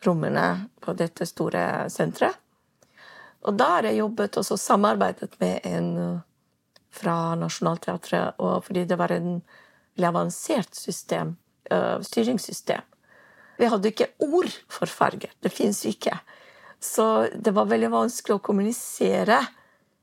rommene 0.05 0.69
på 0.81 0.95
dette 0.99 1.27
store 1.27 1.89
senteret. 1.91 2.39
Og 3.45 3.57
da 3.61 3.67
har 3.77 3.89
jeg 3.89 4.01
jobbet 4.01 4.39
og 4.41 4.47
samarbeidet 4.57 5.35
med 5.41 5.67
en 5.69 5.89
fra 6.95 7.35
Nationaltheatret, 7.35 8.39
fordi 8.39 8.85
det 8.89 8.97
var 8.99 9.13
en 9.13 9.43
avansert 9.99 10.75
system, 10.75 11.37
uh, 11.71 12.01
styringssystem. 12.01 12.81
Vi 13.59 13.69
hadde 13.71 13.91
ikke 13.93 14.13
ord 14.27 14.51
for 14.73 14.91
farger. 14.91 15.33
Det 15.43 15.53
fins 15.53 15.85
ikke. 15.89 16.17
Så 16.83 17.29
det 17.35 17.55
var 17.57 17.71
veldig 17.71 17.93
vanskelig 17.93 18.37
å 18.37 18.43
kommunisere. 18.45 19.39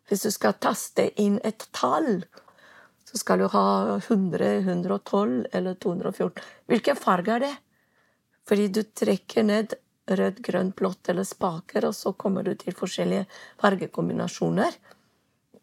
Hvis 0.10 0.26
du 0.26 0.32
skal 0.34 0.58
taste 0.60 1.10
inn 1.22 1.38
et 1.48 1.68
tall, 1.76 2.24
så 3.06 3.20
skal 3.20 3.44
du 3.44 3.50
ha 3.54 3.66
100, 3.98 4.64
112 4.64 5.52
eller 5.52 5.78
214. 5.84 6.42
Hvilken 6.72 7.00
farge 7.00 7.36
er 7.36 7.46
det? 7.46 7.54
Fordi 8.48 8.68
du 8.74 8.82
trekker 8.84 9.46
ned 9.46 9.76
rød, 10.12 10.42
grønt, 10.44 10.76
blått 10.80 11.12
eller 11.12 11.28
spaker, 11.28 11.86
og 11.88 11.96
så 11.96 12.14
kommer 12.18 12.44
du 12.44 12.54
til 12.60 12.76
forskjellige 12.76 13.28
fargekombinasjoner. 13.62 14.76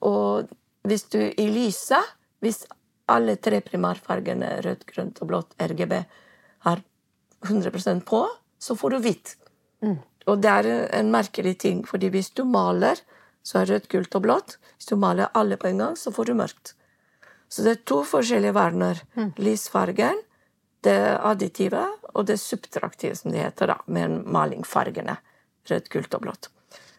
Og 0.06 0.48
hvis 0.88 1.08
du 1.12 1.20
i 1.20 1.48
lyset, 1.50 2.14
hvis 2.44 2.62
alle 3.08 3.36
tre 3.42 3.60
primærfargene 3.64 4.58
rødt, 4.64 4.86
grønt 4.88 5.20
og 5.24 5.32
blått 5.32 5.56
RGB 5.60 5.94
har 6.68 6.84
100% 7.46 8.04
på, 8.08 8.24
så 8.58 8.76
får 8.76 8.90
du 8.90 8.98
hvitt. 9.04 9.36
Mm. 9.84 9.98
Og 10.28 10.40
det 10.42 10.50
er 10.50 10.70
en 10.98 11.12
merkelig 11.12 11.58
ting, 11.64 11.84
fordi 11.86 12.10
hvis 12.12 12.32
du 12.36 12.44
maler, 12.44 13.00
så 13.46 13.62
er 13.62 13.70
rødt, 13.72 13.88
gult 13.92 14.16
og 14.18 14.24
blått. 14.26 14.56
Hvis 14.76 14.90
du 14.90 14.96
maler 15.00 15.30
alle 15.38 15.56
på 15.56 15.70
en 15.70 15.84
gang, 15.84 15.94
så 15.96 16.12
får 16.12 16.28
du 16.28 16.34
mørkt. 16.36 16.74
Så 17.48 17.64
det 17.64 17.70
er 17.72 17.84
to 17.88 18.02
forskjellige 18.04 18.56
verdener. 18.56 19.00
Mm. 19.16 19.30
Lysfargen 19.40 20.20
det 20.86 20.98
additive 21.26 21.84
og 22.14 22.26
det 22.28 22.38
subtraktive, 22.40 23.16
som 23.16 23.32
det 23.32 23.42
heter, 23.42 23.72
da, 23.72 23.78
med 23.86 24.22
malingfargene. 24.30 25.16
Rødt, 25.68 25.88
gult 25.92 26.14
og 26.16 26.24
blått. 26.24 26.50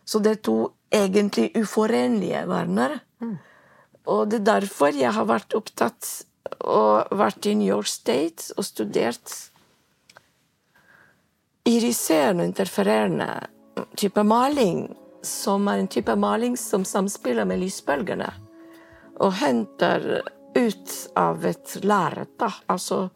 Så 0.06 0.22
det 0.24 0.32
er 0.32 0.42
to 0.46 0.58
egentlig 0.94 1.52
uforenlige 1.58 2.44
verdener. 2.50 3.00
Mm. 3.22 3.38
Og 4.10 4.26
det 4.30 4.42
er 4.42 4.50
derfor 4.56 4.96
jeg 4.96 5.14
har 5.16 5.30
vært 5.30 5.56
opptatt 5.58 6.10
og 6.66 7.12
vært 7.18 7.46
i 7.46 7.56
New 7.60 7.70
York 7.70 7.90
State 7.90 8.56
og 8.58 8.66
studert 8.66 9.34
iriserende 11.70 12.44
og 12.44 12.52
interfererende 12.52 13.30
type 14.00 14.24
maling, 14.26 14.88
som 15.26 15.68
er 15.68 15.82
en 15.82 15.92
type 15.92 16.16
maling 16.16 16.58
som 16.58 16.86
samspiller 16.88 17.48
med 17.48 17.62
lysbølgene, 17.64 18.30
og 19.20 19.36
henter 19.42 20.22
ut 20.56 20.94
av 21.20 21.46
et 21.46 21.76
lerret. 21.84 22.46
Altså 22.72 23.10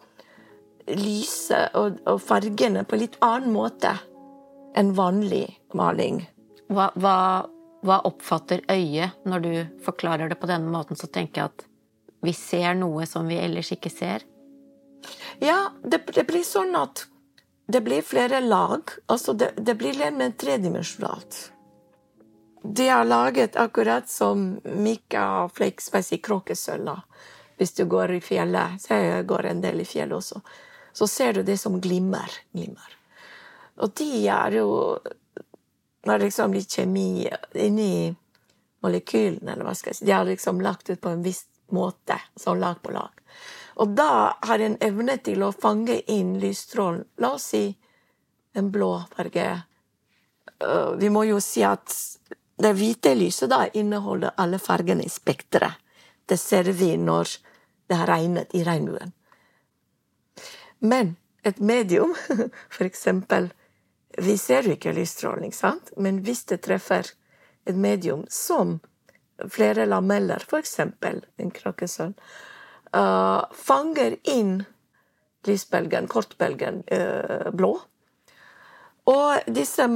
lyset 0.88 1.76
og, 1.80 2.00
og, 2.06 2.20
fargene 2.22 2.84
på 2.88 3.00
litt 3.00 3.16
annen 3.24 3.54
måte 3.56 3.94
enn 4.78 4.92
vanlig 4.98 5.46
maling. 5.78 6.24
Hva, 6.74 6.90
hva, 7.00 7.18
hva, 7.86 8.02
oppfatter 8.10 8.64
øyet 8.72 9.24
når 9.30 9.46
du 9.46 9.54
forklarer 9.86 10.32
det 10.32 10.40
på 10.42 10.50
denne 10.50 10.72
måten? 10.74 11.00
Så 11.00 11.08
tenker 11.08 11.42
jeg 11.42 11.54
at 11.54 11.66
vi 12.24 12.36
ser 12.36 12.76
noe 12.80 13.08
som 13.08 13.28
vi 13.30 13.40
ellers 13.40 13.72
ikke 13.76 13.92
ser. 13.92 14.26
Ja, 15.44 15.74
det, 15.84 16.04
det 16.16 16.26
blir 16.28 16.46
sånn 16.48 16.76
at 16.80 17.06
det 17.66 17.82
blir 17.82 18.02
flere 18.02 18.40
lag. 18.42 18.90
Altså, 19.06 19.34
det, 19.34 19.54
det 19.58 19.76
blir 19.76 19.94
litt 19.94 20.18
mer 20.18 20.32
tredimensjonalt. 20.38 21.40
De 22.64 22.88
har 22.88 23.06
laget 23.06 23.56
akkurat 23.56 24.10
som 24.10 24.60
Mika 24.64 25.50
Fleksbergs 25.54 26.14
i 26.14 26.18
Kråkesølva. 26.18 27.02
Hvis 27.58 27.74
du 27.74 27.86
går 27.86 28.12
i 28.12 28.22
fjellet, 28.22 28.82
så 28.82 29.00
jeg 29.00 29.26
går 29.28 29.46
en 29.46 29.62
del 29.62 29.84
i 29.84 29.88
fjellet 29.88 30.16
også, 30.18 30.40
så 30.94 31.08
ser 31.08 31.34
du 31.34 31.44
det 31.44 31.58
som 31.58 31.80
glimmer. 31.82 32.32
glimmer. 32.52 32.98
Og 33.76 33.94
de 33.98 34.28
er 34.28 34.58
jo 34.58 34.70
er 36.12 36.20
liksom 36.20 36.54
litt 36.54 36.72
kjemi 36.72 37.28
inni 37.54 38.14
molekylene, 38.84 39.54
eller 39.54 39.68
hva 39.68 39.76
skal 39.76 39.94
jeg 39.94 40.02
si. 40.02 40.08
De 40.08 40.16
har 40.16 40.28
liksom 40.28 40.62
lagt 40.62 40.90
ut 40.90 41.02
på 41.02 41.14
en 41.14 41.24
viss 41.24 41.46
måte, 41.72 42.20
sånn 42.36 42.60
lag 42.60 42.82
på 42.84 42.92
lag. 42.92 43.24
Og 43.76 43.96
da 43.98 44.36
har 44.42 44.60
en 44.60 44.78
evne 44.82 45.18
til 45.26 45.44
å 45.44 45.54
fange 45.56 46.00
inn 46.12 46.36
lysstrålen. 46.42 47.06
La 47.18 47.34
oss 47.38 47.50
si 47.54 47.66
en 48.54 48.70
blå 48.72 48.92
farge. 49.16 49.48
Øh, 50.64 50.92
vi 51.02 51.10
må 51.10 51.24
jo 51.26 51.40
si 51.42 51.64
at 51.66 51.94
det 52.62 52.76
hvite 52.78 53.16
lyset 53.18 53.50
da 53.50 53.66
inneholder 53.74 54.36
alle 54.38 54.60
fargene 54.62 55.06
i 55.06 55.10
spekteret. 55.10 55.80
Det 56.26 56.38
ser 56.40 56.70
vi 56.72 56.94
når 56.98 57.34
det 57.90 57.98
har 58.00 58.08
regnet 58.08 58.54
i 58.56 58.64
regnbuen. 58.64 59.12
Men 60.80 61.16
et 61.44 61.60
medium, 61.60 62.16
for 62.76 62.86
eksempel 62.86 63.52
Vi 64.14 64.36
ser 64.38 64.62
jo 64.62 64.76
ikke 64.76 64.92
lysstrålen, 64.94 65.48
ikke 65.48 65.58
sant? 65.58 65.88
Men 65.98 66.20
hvis 66.22 66.44
det 66.46 66.60
treffer 66.62 67.08
et 67.66 67.76
medium 67.76 68.28
som 68.30 68.76
flere 69.50 69.88
lameller, 69.90 70.44
for 70.46 70.62
eksempel 70.62 71.24
en 71.42 71.50
kråkesølv, 71.50 72.14
uh, 72.96 73.44
fanger 73.54 74.18
inn 74.24 74.62
lysbølgen, 75.48 76.08
kortbølgen, 76.08 76.84
uh, 76.92 77.50
blå. 77.52 77.76
Og 79.12 79.50
disse, 79.52 79.88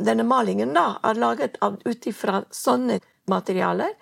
denne 0.00 0.24
malingen 0.24 0.72
da, 0.76 0.94
er 1.04 1.20
laget 1.20 1.58
ut 1.60 2.06
ifra 2.08 2.40
sånne 2.50 3.00
materialer 3.28 3.92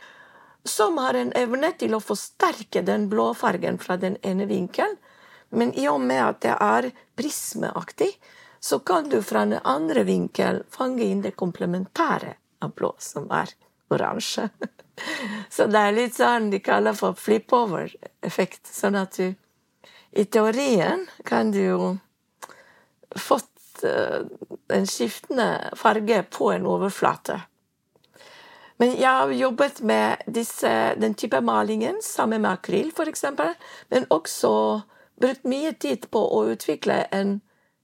som 0.65 0.99
har 0.99 1.15
en 1.15 1.33
evne 1.37 1.73
til 1.79 1.97
å 1.97 2.01
forsterke 2.01 2.85
den 2.87 3.09
blå 3.11 3.33
fargen 3.37 3.79
fra 3.79 3.99
den 4.01 4.17
ene 4.23 4.47
vinkelen. 4.49 4.97
Men 5.51 5.75
i 5.79 5.89
og 5.91 6.01
med 6.01 6.23
at 6.23 6.41
det 6.43 6.55
er 6.55 6.89
prismeaktig, 7.19 8.11
så 8.61 8.79
kan 8.81 9.11
du 9.11 9.21
fra 9.23 9.45
den 9.45 9.61
andre 9.61 10.07
vinkelen 10.09 10.65
fange 10.73 11.05
inn 11.05 11.21
det 11.23 11.35
komplementære 11.37 12.33
av 12.65 12.73
blå, 12.75 12.95
som 12.99 13.29
er 13.31 13.53
oransje. 13.95 14.49
Så 15.51 15.67
det 15.71 15.81
er 15.81 15.97
litt 15.97 16.15
sånn 16.19 16.51
de 16.53 16.61
kaller 16.63 16.95
for 16.99 17.17
flip-over-effekt. 17.19 18.67
Sånn 18.71 18.99
at 18.99 19.19
du 19.19 19.35
I 20.15 20.25
teorien 20.31 21.09
kan 21.27 21.51
du 21.51 21.59
jo 21.59 21.89
fått 23.19 23.83
uh, 23.83 24.23
en 24.71 24.87
skiftende 24.87 25.75
farge 25.79 26.21
på 26.31 26.53
en 26.55 26.69
overflate. 26.71 27.41
Men 28.79 28.95
jeg 28.99 29.11
har 29.11 29.31
jobbet 29.31 29.81
med 29.87 30.23
disse, 30.27 30.71
den 30.99 31.15
type 31.15 31.41
malingen 31.41 32.01
sammen 32.03 32.43
med 32.43 32.59
akryl, 32.59 32.91
f.eks., 32.95 33.25
men 33.91 34.07
også 34.11 34.55
brukt 35.21 35.47
mye 35.47 35.73
tid 35.79 36.09
på 36.11 36.23
å 36.39 36.45
utvikle 36.51 37.05
en 37.15 37.39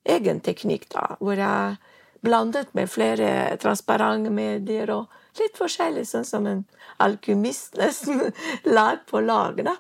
egen 0.09 0.41
teknikk, 0.43 0.89
da, 0.91 1.15
hvor 1.21 1.39
jeg 1.39 1.79
blandet 2.27 2.75
med 2.75 2.91
flere 2.91 3.57
transparente 3.63 4.33
medier 4.35 4.91
og 4.95 5.20
litt 5.39 5.59
forskjellig, 5.59 6.07
sånn 6.09 6.27
som 6.27 6.47
en 6.51 6.65
alkymist, 6.99 7.77
nesten. 7.79 8.33
Lag 8.79 9.05
på 9.07 9.23
lag, 9.25 9.63
da. 9.65 9.77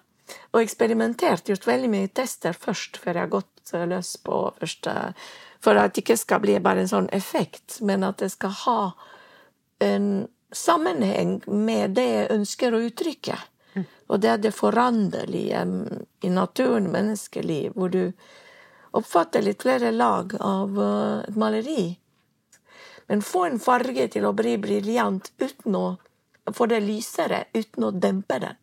Og 0.55 0.63
eksperimentert. 0.63 1.49
Gjort 1.51 1.67
veldig 1.67 1.91
mye 1.91 2.11
tester 2.15 2.55
først, 2.55 3.01
før 3.03 3.17
jeg 3.17 3.27
har 3.27 3.33
gått 3.33 3.73
løs 3.91 4.17
på 4.27 4.37
første 4.59 4.93
For 5.63 5.79
at 5.79 5.95
det 5.95 6.03
ikke 6.03 6.17
skal 6.17 6.41
bli 6.43 6.57
bare 6.63 6.83
en 6.83 6.91
sånn 6.91 7.09
effekt, 7.13 7.81
men 7.85 8.03
at 8.07 8.23
det 8.23 8.31
skal 8.33 8.55
ha 8.65 8.81
en 9.85 10.29
sammenheng 10.51 11.41
med 11.47 11.95
det 11.99 12.07
jeg 12.07 12.31
ønsker 12.35 12.75
å 12.75 12.81
uttrykke. 12.89 13.37
Og 14.11 14.19
det 14.23 14.31
er 14.31 14.41
det 14.43 14.55
foranderlige 14.57 15.61
i 16.27 16.31
naturen, 16.33 16.89
menneskeliv, 16.91 17.77
hvor 17.77 17.93
du 17.93 18.11
oppfatter 18.97 19.45
litt 19.45 19.63
flere 19.63 19.93
lag 19.95 20.35
av 20.41 20.81
eh, 20.83 21.29
et 21.29 21.37
maleri 21.39 21.85
men 23.11 23.23
få 23.27 23.40
en 23.49 23.57
farge 23.59 24.05
til 24.14 24.23
å 24.23 24.31
bli 24.38 24.53
briljant 24.62 25.33
uten 25.42 25.75
å 25.75 25.87
få 26.55 26.68
det 26.70 26.79
lysere, 26.85 27.40
uten 27.59 27.88
å 27.88 27.90
dempe 27.90 28.37
den. 28.38 28.59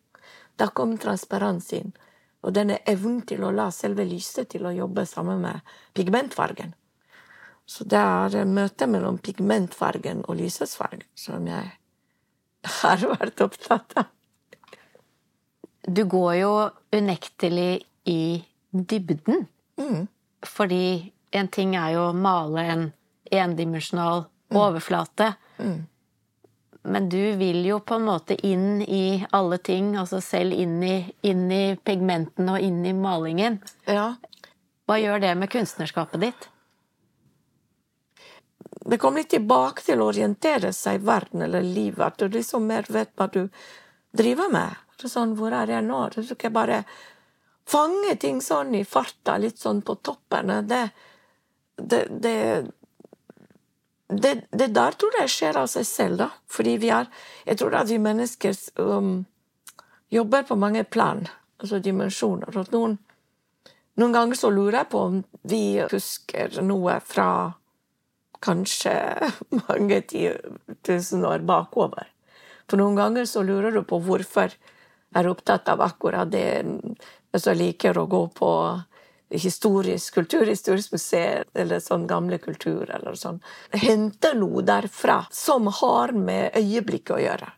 Da 0.55 0.69
kom 0.71 0.93
transparens 0.97 1.67
inn. 1.75 1.89
Og 2.47 2.53
denne 2.55 2.77
evnen 2.87 3.25
til 3.27 3.43
å 3.43 3.49
la 3.51 3.65
selve 3.75 4.05
lyset 4.07 4.47
til 4.53 4.63
å 4.63 4.71
jobbe 4.71 5.03
sammen 5.09 5.41
med 5.43 5.73
pigmentfargen. 5.99 6.71
Så 7.67 7.83
det 7.91 7.99
er 7.99 8.47
møtet 8.47 8.87
mellom 8.87 9.17
pigmentfargen 9.19 10.23
og 10.23 10.39
lysets 10.39 10.77
farge 10.79 11.03
som 11.19 11.43
jeg 11.51 11.67
har 12.79 13.03
vært 13.17 13.43
opptatt 13.43 13.97
av. 13.99 14.07
Du 15.83 16.05
går 16.07 16.33
jo 16.39 16.53
unektelig 16.95 17.83
i 18.07 18.21
dybden. 18.71 19.43
Mm. 19.75 20.07
Fordi 20.47 21.11
en 21.35 21.51
ting 21.51 21.75
er 21.75 21.97
jo 21.97 22.07
å 22.07 22.15
male 22.15 22.63
en 22.63 22.87
endimensjonal. 23.31 24.29
Overflate. 24.53 25.33
Mm. 25.57 25.85
Men 26.87 27.09
du 27.09 27.31
vil 27.35 27.65
jo 27.65 27.79
på 27.83 27.97
en 27.97 28.05
måte 28.07 28.37
inn 28.47 28.81
i 28.81 29.25
alle 29.35 29.57
ting, 29.57 29.97
altså 29.99 30.21
selv 30.23 30.55
inn 30.55 30.77
i, 30.83 30.95
inn 31.27 31.49
i 31.51 31.75
pigmentene 31.75 32.55
og 32.55 32.63
inn 32.63 32.85
i 32.87 32.93
malingen. 32.95 33.59
Ja. 33.83 34.13
Hva 34.87 34.95
gjør 35.01 35.19
det 35.19 35.33
med 35.35 35.51
kunstnerskapet 35.51 36.23
ditt? 36.23 36.47
Det 38.87 38.97
kommer 39.01 39.19
litt 39.19 39.33
tilbake 39.35 39.83
til 39.83 39.99
å 39.99 40.07
orientere 40.13 40.71
seg 40.71 41.01
i 41.01 41.05
verden 41.09 41.43
eller 41.43 41.65
livet. 41.65 42.05
At 42.05 42.23
du 42.23 42.37
liksom 42.37 42.69
mer 42.69 42.87
vet 42.87 43.11
hva 43.19 43.27
du 43.33 43.41
driver 44.15 44.47
med. 44.53 44.79
Sånn, 45.03 45.35
hvor 45.35 45.51
er 45.51 45.69
jeg 45.75 45.83
nå? 45.85 45.99
Du 46.15 46.23
skal 46.23 46.55
bare 46.55 46.81
fange 47.67 48.15
ting 48.21 48.39
sånn 48.41 48.73
i 48.79 48.85
farta, 48.87 49.35
litt 49.37 49.59
sånn 49.59 49.83
på 49.83 49.97
toppen. 49.99 50.55
Det, 50.71 50.85
det, 51.75 52.01
det, 52.23 52.37
det, 54.07 54.47
det, 54.51 54.67
der 54.67 54.95
tror 54.95 55.17
jeg 55.19 55.31
skjer 55.31 55.57
av 55.59 55.67
seg 55.71 55.85
selv, 55.87 56.17
da. 56.21 56.29
Fordi 56.47 56.77
vi 56.79 56.91
er 56.95 57.09
Jeg 57.45 57.59
tror 57.59 57.75
at 57.75 57.89
vi 57.89 57.97
mennesker 57.99 58.55
um, 58.79 59.25
jobber 60.11 60.43
på 60.47 60.55
mange 60.55 60.83
plan, 60.83 61.27
altså 61.59 61.79
dimensjoner. 61.79 62.55
At 62.57 62.71
noen, 62.71 62.97
noen 63.95 64.13
ganger 64.13 64.39
så 64.39 64.49
lurer 64.49 64.81
jeg 64.81 64.91
på 64.91 65.03
om 65.09 65.23
vi 65.43 65.79
husker 65.91 66.61
noe 66.63 66.99
fra 67.03 67.53
kanskje 68.39 68.95
mange 69.67 70.01
tusen 70.07 71.25
år 71.25 71.43
bakover. 71.43 72.07
For 72.67 72.79
noen 72.79 72.95
ganger 72.95 73.25
så 73.25 73.43
lurer 73.43 73.71
du 73.71 73.83
på 73.87 73.99
hvorfor 74.03 74.51
jeg 74.51 75.23
er 75.23 75.29
opptatt 75.31 75.69
av 75.71 75.81
akkurat 75.81 76.29
det. 76.31 76.63
Jeg 77.31 77.55
liker 77.55 77.97
å 77.97 78.07
gå 78.11 78.27
på 78.35 78.49
historisk, 79.29 80.13
kulturhistorisk 80.15 80.93
museum 80.95 81.47
eller 81.53 81.81
sånn 81.83 82.07
gamle 82.07 82.39
kultur 82.39 82.87
eller 82.87 83.17
sånn. 83.19 83.41
Henter 83.75 84.37
noe 84.39 84.63
derfra 84.65 85.23
som 85.33 85.67
har 85.81 86.13
med 86.15 86.55
øyeblikket 86.55 87.15
å 87.17 87.23
gjøre. 87.23 87.49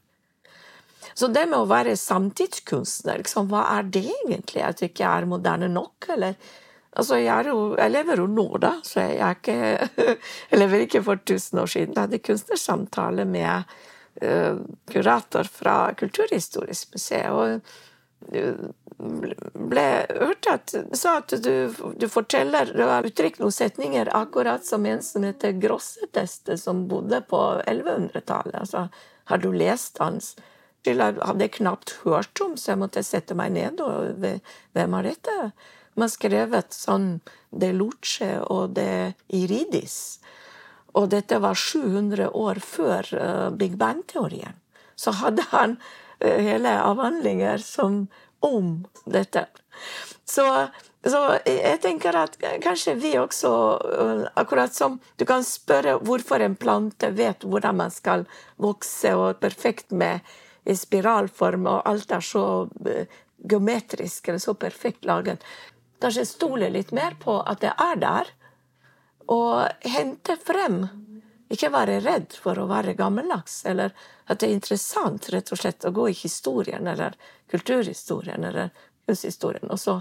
Så 1.14 1.28
det 1.28 1.46
med 1.52 1.60
å 1.60 1.68
være 1.68 1.98
samtidskunstner, 2.00 3.20
liksom, 3.22 3.50
hva 3.52 3.66
er 3.76 3.90
det 3.92 4.06
egentlig? 4.08 4.64
At 4.64 4.80
det 4.80 4.94
ikke 4.94 5.10
er 5.10 5.28
moderne 5.28 5.68
nok, 5.72 6.10
eller? 6.16 6.38
Altså, 7.00 7.20
jeg, 7.22 7.50
jo, 7.52 7.74
jeg 7.78 7.94
lever 7.94 8.22
jo 8.24 8.28
nå, 8.32 8.48
da, 8.64 8.72
så 8.88 9.04
jeg, 9.04 9.20
er 9.22 9.38
ikke 9.38 10.16
Jeg 10.52 10.62
lever 10.62 10.86
ikke 10.86 11.04
for 11.06 11.22
tusen 11.22 11.62
år 11.62 11.70
siden. 11.70 11.94
Jeg 11.94 12.08
hadde 12.08 12.22
kunstnersamtale 12.24 13.28
med 13.30 13.76
uh, 14.24 14.64
kurator 14.90 15.52
fra 15.52 15.76
Kulturhistorisk 16.00 16.96
museum. 16.96 17.38
og 17.38 17.78
ble 18.30 19.86
hørt 20.10 20.48
at 20.52 20.74
sa 20.98 21.16
at 21.22 21.32
du, 21.44 21.72
du 21.72 22.06
forteller 22.12 22.74
Du 22.76 22.84
har 22.84 23.08
uttrykt 23.08 23.40
noen 23.40 23.56
setninger 23.56 24.12
akkurat 24.16 24.66
som 24.68 24.86
en 24.86 25.02
som 25.04 25.24
heter 25.24 25.56
Grosseteste, 25.62 26.58
som 26.60 26.84
bodde 26.92 27.22
på 27.30 27.40
1100-tallet. 27.64 28.60
Altså, 28.60 28.90
har 29.32 29.38
du 29.38 29.52
lest 29.56 30.02
hans 30.04 30.36
Jeg 30.86 31.00
hadde 31.00 31.48
knapt 31.48 32.00
hørt 32.04 32.42
om, 32.42 32.58
så 32.58 32.74
jeg 32.74 32.82
måtte 32.84 33.04
sette 33.04 33.36
meg 33.36 33.56
ned 33.56 33.82
og 33.84 34.20
Hvem 34.20 35.00
er 35.00 35.12
dette? 35.12 35.52
Man 35.96 36.08
har 36.08 36.14
skrevet 36.14 36.76
sånn 36.76 37.20
De 37.52 37.72
Luce 37.76 38.30
og 38.48 38.76
De 38.76 39.14
Iridis. 39.36 40.20
Og 40.96 41.10
dette 41.12 41.40
var 41.40 41.56
700 41.60 42.30
år 42.36 42.62
før 42.64 43.10
uh, 43.14 43.50
Big 43.52 43.76
Bang-teorien. 43.78 44.56
Så 44.96 45.14
hadde 45.20 45.46
han 45.52 45.78
hele 46.20 46.76
avhandlinger 46.84 47.58
som 47.64 48.08
om 48.40 48.88
dette. 49.06 49.46
Så, 50.26 50.46
så, 51.08 51.22
jeg 51.46 51.80
tenker 51.82 52.16
at 52.20 52.36
kanskje 52.64 52.94
vi 53.00 53.16
også 53.18 53.52
uh, 53.80 54.26
Akkurat 54.38 54.76
som 54.76 55.00
du 55.18 55.26
kan 55.26 55.44
spørre 55.48 55.98
hvorfor 56.06 56.44
en 56.44 56.58
plante 56.60 57.10
vet 57.16 57.46
hvordan 57.48 57.80
man 57.80 57.94
skal 57.94 58.28
vokse, 58.62 59.16
og 59.16 59.40
perfekt 59.42 59.92
med 59.92 60.20
i 60.70 60.76
spiralform, 60.76 61.66
og 61.72 61.88
alt 61.90 62.12
er 62.12 62.24
så 62.24 62.44
geometrisk 63.50 64.28
eller 64.28 64.44
så 64.44 64.54
perfekt 64.60 65.08
laget. 65.08 65.44
Kanskje 66.04 66.28
stole 66.28 66.70
litt 66.72 66.92
mer 66.96 67.16
på 67.20 67.40
at 67.42 67.64
det 67.64 67.74
er 67.74 68.00
der 68.00 68.34
og 69.30 69.86
hente 69.86 70.36
frem. 70.42 70.84
Ikke 71.50 71.72
være 71.74 72.00
redd 72.06 72.36
for 72.38 72.60
å 72.62 72.68
være 72.70 72.94
gammeldags, 72.98 73.64
eller 73.66 73.94
at 74.30 74.40
det 74.40 74.50
er 74.50 74.58
interessant 74.58 75.30
rett 75.34 75.50
og 75.52 75.62
slett 75.62 75.86
å 75.88 75.94
gå 75.96 76.10
i 76.12 76.18
historien, 76.18 76.88
eller 76.88 77.16
kulturhistorien, 77.50 78.44
eller 78.46 78.70
kunsthistorien, 79.10 79.70
og 79.70 79.80
så 79.82 80.00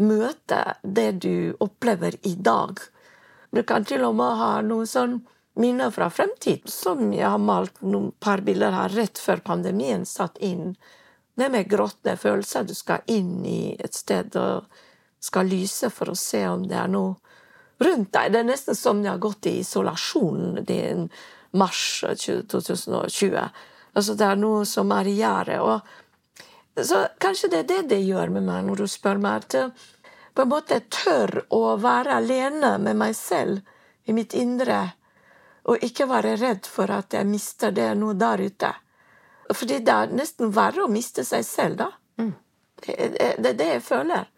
møte 0.00 0.62
det 0.82 1.10
du 1.24 1.56
opplever 1.60 2.16
i 2.26 2.34
dag. 2.34 2.80
Du 3.50 3.62
kan 3.68 3.84
til 3.84 4.04
og 4.06 4.16
med 4.16 4.40
ha 4.40 4.52
noen 4.64 4.88
sånn 4.88 5.18
minner 5.58 5.90
fra 5.90 6.08
fremtid, 6.10 6.68
som 6.70 7.12
jeg 7.12 7.26
har 7.26 7.42
malt 7.42 7.82
noen 7.82 8.12
par 8.22 8.44
bilder 8.46 8.72
her 8.72 8.94
rett 8.94 9.18
før 9.18 9.42
pandemien 9.44 10.06
satt 10.06 10.38
inn. 10.38 10.76
Det 11.34 11.48
med 11.50 11.68
gråtne 11.70 12.16
følelser. 12.16 12.64
Du 12.64 12.74
skal 12.74 13.02
inn 13.10 13.44
i 13.46 13.74
et 13.78 13.94
sted 13.94 14.36
og 14.38 14.64
skal 15.20 15.50
lyse 15.50 15.90
for 15.90 16.12
å 16.12 16.18
se 16.18 16.44
om 16.48 16.64
det 16.70 16.78
er 16.78 16.90
noe 16.90 17.16
rundt 17.78 18.12
deg. 18.12 18.32
Det 18.32 18.40
er 18.42 18.48
nesten 18.48 18.76
som 18.76 19.02
de 19.02 19.10
har 19.10 19.20
gått 19.22 19.46
i 19.46 19.58
isolasjon 19.62 20.64
din 20.66 21.08
mars 21.50 22.04
2020. 22.04 23.38
Altså 23.92 24.14
det 24.14 24.26
er 24.26 24.40
noe 24.40 24.66
som 24.68 24.92
er 24.94 25.08
i 25.08 25.16
gjerdet. 25.18 25.94
Så 26.88 27.04
kanskje 27.18 27.50
det 27.52 27.62
er 27.64 27.70
det 27.70 27.82
det 27.94 28.02
gjør 28.06 28.34
med 28.36 28.46
meg 28.46 28.66
når 28.66 28.82
du 28.82 28.90
spør 28.90 29.22
meg. 29.22 29.46
At 29.46 29.56
jeg 29.58 29.70
på 30.34 30.44
en 30.44 30.52
måte 30.52 30.80
tør 30.92 31.40
å 31.54 31.76
være 31.82 32.20
alene 32.20 32.76
med 32.78 32.98
meg 33.00 33.16
selv 33.18 33.64
i 34.06 34.14
mitt 34.14 34.36
indre. 34.38 34.82
Og 35.68 35.82
ikke 35.84 36.08
være 36.08 36.36
redd 36.40 36.68
for 36.70 36.90
at 36.94 37.16
jeg 37.16 37.28
mister 37.28 37.74
det 37.74 37.90
noe 37.98 38.14
der 38.18 38.44
ute. 38.46 38.70
Fordi 39.48 39.80
det 39.84 39.94
er 39.94 40.12
nesten 40.12 40.52
verre 40.54 40.84
å 40.84 40.92
miste 40.92 41.24
seg 41.24 41.44
selv, 41.46 41.80
da. 41.80 41.88
Mm. 42.20 42.34
Det 42.84 43.48
er 43.50 43.56
det 43.58 43.68
jeg 43.72 43.82
føler. 43.84 44.28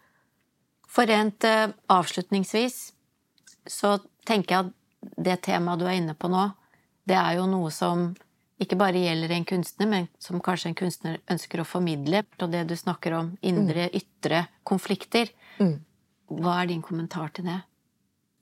For 0.91 1.07
rent 1.07 1.45
uh, 1.47 1.69
avslutningsvis 1.91 2.79
så 3.67 3.97
tenker 4.27 4.55
jeg 4.55 4.65
at 4.65 5.15
det 5.17 5.37
temaet 5.47 5.81
du 5.81 5.87
er 5.87 5.97
inne 5.97 6.15
på 6.17 6.29
nå, 6.31 6.49
det 7.09 7.17
er 7.17 7.39
jo 7.39 7.47
noe 7.49 7.71
som 7.73 8.11
ikke 8.61 8.77
bare 8.77 9.01
gjelder 9.01 9.33
en 9.33 9.45
kunstner, 9.49 9.89
men 9.89 10.07
som 10.21 10.41
kanskje 10.43 10.69
en 10.69 10.77
kunstner 10.77 11.17
ønsker 11.33 11.63
å 11.63 11.65
formidle. 11.65 12.21
Og 12.37 12.51
det 12.53 12.67
du 12.69 12.75
snakker 12.77 13.15
om, 13.17 13.33
indre, 13.41 13.87
mm. 13.89 13.95
ytre 13.97 14.43
konflikter. 14.67 15.31
Mm. 15.57 15.79
Hva 16.37 16.59
er 16.61 16.69
din 16.69 16.83
kommentar 16.85 17.33
til 17.35 17.49
det? 17.49 17.57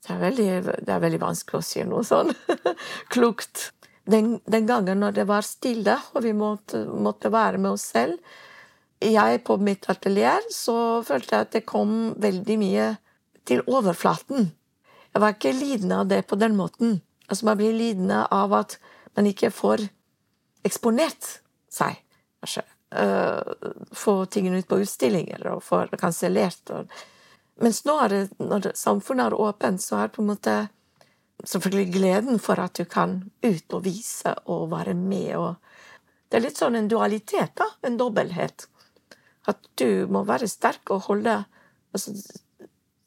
Det 0.04 0.12
er 0.14 0.20
veldig, 0.20 0.50
det 0.86 0.92
er 0.92 1.02
veldig 1.02 1.20
vanskelig 1.20 1.60
å 1.60 1.64
si 1.64 1.82
noe 1.88 2.04
sånn 2.06 2.32
klokt. 3.14 3.70
Den, 4.10 4.38
den, 4.48 4.68
gangen 4.68 5.00
når 5.00 5.18
det 5.18 5.26
var 5.28 5.44
stille, 5.46 5.96
og 6.14 6.24
vi 6.24 6.32
måtte, 6.36 6.84
måtte 6.88 7.30
være 7.32 7.60
med 7.60 7.76
oss 7.76 7.84
selv 7.92 8.16
Jeg 9.04 9.42
på 9.44 9.56
mitt 9.60 9.86
atelier 9.92 10.44
så 10.52 11.02
følte 11.06 11.36
jeg 11.36 11.46
at 11.46 11.52
det 11.54 11.62
kom 11.68 12.14
veldig 12.20 12.56
mye 12.60 12.88
til 13.48 13.62
overflaten. 13.68 14.50
Jeg 15.10 15.22
var 15.22 15.34
ikke 15.34 15.54
lidende 15.56 16.00
av 16.02 16.10
det 16.10 16.22
på 16.30 16.38
den 16.38 16.56
måten. 16.58 17.00
Altså, 17.26 17.46
man 17.46 17.58
blir 17.58 17.74
lidende 17.74 18.24
av 18.30 18.52
at 18.54 18.76
man 19.18 19.26
ikke 19.30 19.52
får 19.54 19.86
eksponert 20.66 21.40
seg, 21.72 21.98
kanskje. 22.42 22.66
Uh, 22.90 23.38
få 23.94 24.24
tingene 24.26 24.58
ut 24.58 24.68
på 24.70 24.80
utstillinger 24.82 25.44
og 25.52 25.62
få 25.62 25.84
kansellert. 25.98 26.72
Mens 27.62 27.84
nå 27.86 27.94
det, 28.10 28.24
når 28.42 28.72
samfunnet 28.78 29.30
er 29.30 29.38
åpent, 29.38 29.82
så 29.82 30.00
er 30.00 30.08
det 30.08 30.16
på 30.16 30.24
en 30.24 30.30
måte 30.32 30.56
selvfølgelig 31.46 31.92
gleden 31.94 32.40
for 32.42 32.60
at 32.60 32.74
du 32.76 32.84
kan 32.84 33.20
ut 33.44 33.76
og 33.76 33.84
vise 33.84 34.34
og 34.50 34.70
være 34.72 34.96
med. 34.98 35.36
Og 35.38 35.54
det 36.30 36.38
er 36.38 36.46
litt 36.46 36.60
sånn 36.60 36.78
en 36.78 36.90
dualitet, 36.90 37.54
da. 37.58 37.68
En 37.86 37.98
dobbelthet. 38.00 38.66
At 39.48 39.62
du 39.80 40.06
må 40.10 40.24
være 40.28 40.50
sterk 40.50 40.92
og 40.94 41.06
holde 41.08 41.40
altså, 41.94 42.14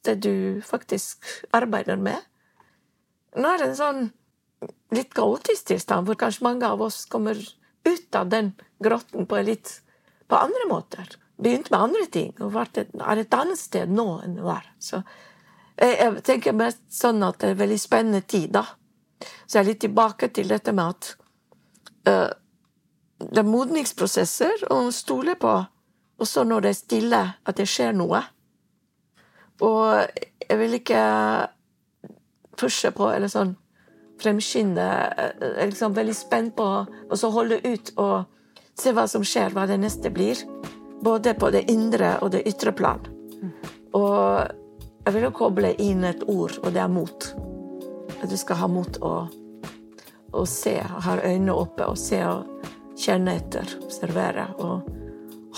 det 0.08 0.16
du 0.26 0.62
faktisk 0.66 1.26
arbeider 1.56 2.00
med. 2.00 2.20
Nå 3.38 3.50
er 3.50 3.62
det 3.62 3.72
en 3.72 3.80
sånn 3.80 4.04
litt 4.94 5.14
kaotisk 5.16 5.72
tilstand, 5.72 6.08
hvor 6.08 6.20
kanskje 6.20 6.46
mange 6.46 6.68
av 6.70 6.82
oss 6.82 7.04
kommer 7.12 7.40
ut 7.84 8.16
av 8.16 8.30
den 8.32 8.54
grotten 8.84 9.28
på, 9.28 9.42
litt, 9.44 9.82
på 10.28 10.40
andre 10.40 10.68
måter. 10.70 11.10
Begynt 11.42 11.72
med 11.74 11.80
andre 11.90 12.06
ting 12.14 12.32
og 12.44 12.56
er 12.56 13.24
et 13.24 13.36
annet 13.36 13.60
sted 13.60 13.92
nå 13.92 14.08
enn 14.24 14.38
det 14.38 14.46
var. 14.46 14.68
Så 14.80 15.02
jeg, 15.76 15.98
jeg 15.98 16.24
tenker 16.28 16.56
mest 16.56 16.84
sånn 16.94 17.24
at 17.26 17.42
det 17.42 17.54
er 17.54 17.60
veldig 17.64 17.80
spennende 17.82 18.22
tid, 18.22 18.54
da. 18.54 18.68
Så 19.46 19.58
jeg 19.58 19.64
er 19.64 19.70
litt 19.72 19.84
tilbake 19.84 20.30
til 20.36 20.52
dette 20.52 20.74
med 20.76 20.94
at 20.94 21.10
uh, 22.08 22.32
det 23.24 23.42
er 23.42 23.48
modningsprosesser 23.48 24.68
og 24.74 24.92
stole 24.96 25.36
på, 25.40 25.54
også 26.22 26.44
når 26.48 26.66
det 26.66 26.72
er 26.72 26.78
stille, 26.80 27.22
at 27.44 27.60
det 27.60 27.68
skjer 27.70 27.96
noe. 27.98 28.22
Og 29.62 30.02
jeg 30.50 30.60
vil 30.60 30.80
ikke 30.80 31.04
pushe 32.58 32.92
på 32.96 33.10
eller 33.14 33.32
sånn 33.32 33.56
fremskynde. 34.22 34.84
Jeg 34.84 35.52
er 35.52 35.70
liksom 35.70 35.96
veldig 35.96 36.16
spent 36.16 36.56
på 36.58 36.68
å 36.86 37.20
så 37.20 37.32
holde 37.34 37.60
ut 37.66 37.94
og 38.02 38.26
se 38.80 38.94
hva 38.96 39.06
som 39.10 39.26
skjer, 39.26 39.54
hva 39.54 39.68
det 39.70 39.80
neste 39.82 40.12
blir. 40.14 40.40
Både 41.04 41.36
på 41.36 41.52
det 41.54 41.66
indre 41.72 42.16
og 42.24 42.32
det 42.36 42.46
ytre 42.48 42.72
plan. 42.76 43.02
Og 43.94 44.48
jeg 45.04 45.16
vil 45.16 45.26
jo 45.28 45.34
koble 45.36 45.74
inn 45.84 46.06
et 46.08 46.24
ord, 46.32 46.56
og 46.64 46.72
det 46.74 46.82
er 46.82 46.92
mot. 46.92 47.28
At 48.24 48.30
du 48.32 48.38
skal 48.40 48.62
ha 48.62 48.70
mot 48.72 48.98
å, 49.04 49.14
å 50.32 50.46
se, 50.48 50.78
ha 50.80 51.18
øynene 51.20 51.58
oppe 51.60 51.90
og 51.92 52.00
se 52.00 52.22
og 52.24 52.48
kjenne 53.00 53.36
etter, 53.42 53.76
observere. 53.84 54.48
Og 54.64 54.88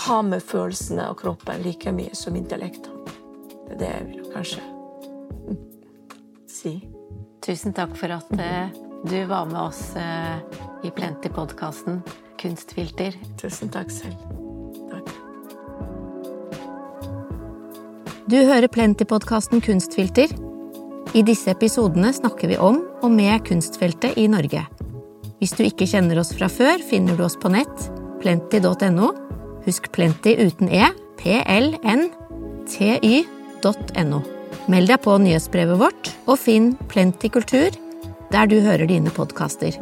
ha 0.08 0.20
med 0.26 0.42
følelsene 0.42 1.06
og 1.12 1.20
kroppen 1.22 1.62
like 1.64 1.94
mye 1.94 2.18
som 2.18 2.36
intellektet. 2.36 2.95
Det 3.66 3.92
vil 4.06 4.20
jeg 4.20 4.32
kanskje 4.34 4.62
si. 6.50 6.78
Tusen 7.44 7.74
takk 7.76 7.94
for 7.98 8.10
at 8.14 8.30
eh, 8.40 8.72
du 9.06 9.18
var 9.30 9.46
med 9.50 9.60
oss 9.60 9.92
eh, 9.98 10.38
i 10.86 10.90
Plenty-podkasten 10.90 12.00
Kunstfilter. 12.40 13.14
Tusen 13.40 13.70
takk 13.72 13.90
selv. 13.92 14.16
Takk. 14.90 15.12
Du 18.26 18.38
hører 18.40 18.68
Plenty-podkasten 18.72 19.62
Kunstfilter. 19.62 20.32
I 21.14 21.22
disse 21.24 21.50
episodene 21.54 22.10
snakker 22.12 22.50
vi 22.50 22.58
om 22.58 22.82
og 23.02 23.10
med 23.14 23.44
kunstfeltet 23.46 24.18
i 24.18 24.26
Norge. 24.28 24.66
Hvis 25.38 25.54
du 25.56 25.62
ikke 25.66 25.86
kjenner 25.88 26.18
oss 26.20 26.34
fra 26.34 26.48
før, 26.50 26.82
finner 26.82 27.16
du 27.16 27.22
oss 27.26 27.38
på 27.38 27.48
nett 27.52 27.90
plenty.no. 28.22 29.12
Husk 29.66 29.92
Plenty 29.94 30.34
uten 30.40 30.68
e. 30.72 30.86
P-l-n-t-y 31.20 33.16
kultur.no. 33.66 34.22
Meld 34.66 34.90
deg 34.90 35.02
på 35.02 35.16
nyhetsbrevet 35.18 35.78
vårt, 35.78 36.12
og 36.26 36.38
finn 36.38 36.74
Plenty 36.90 37.30
kultur 37.30 37.70
der 38.32 38.48
du 38.50 38.58
hører 38.60 38.88
dine 38.90 39.10
podkaster. 39.14 39.76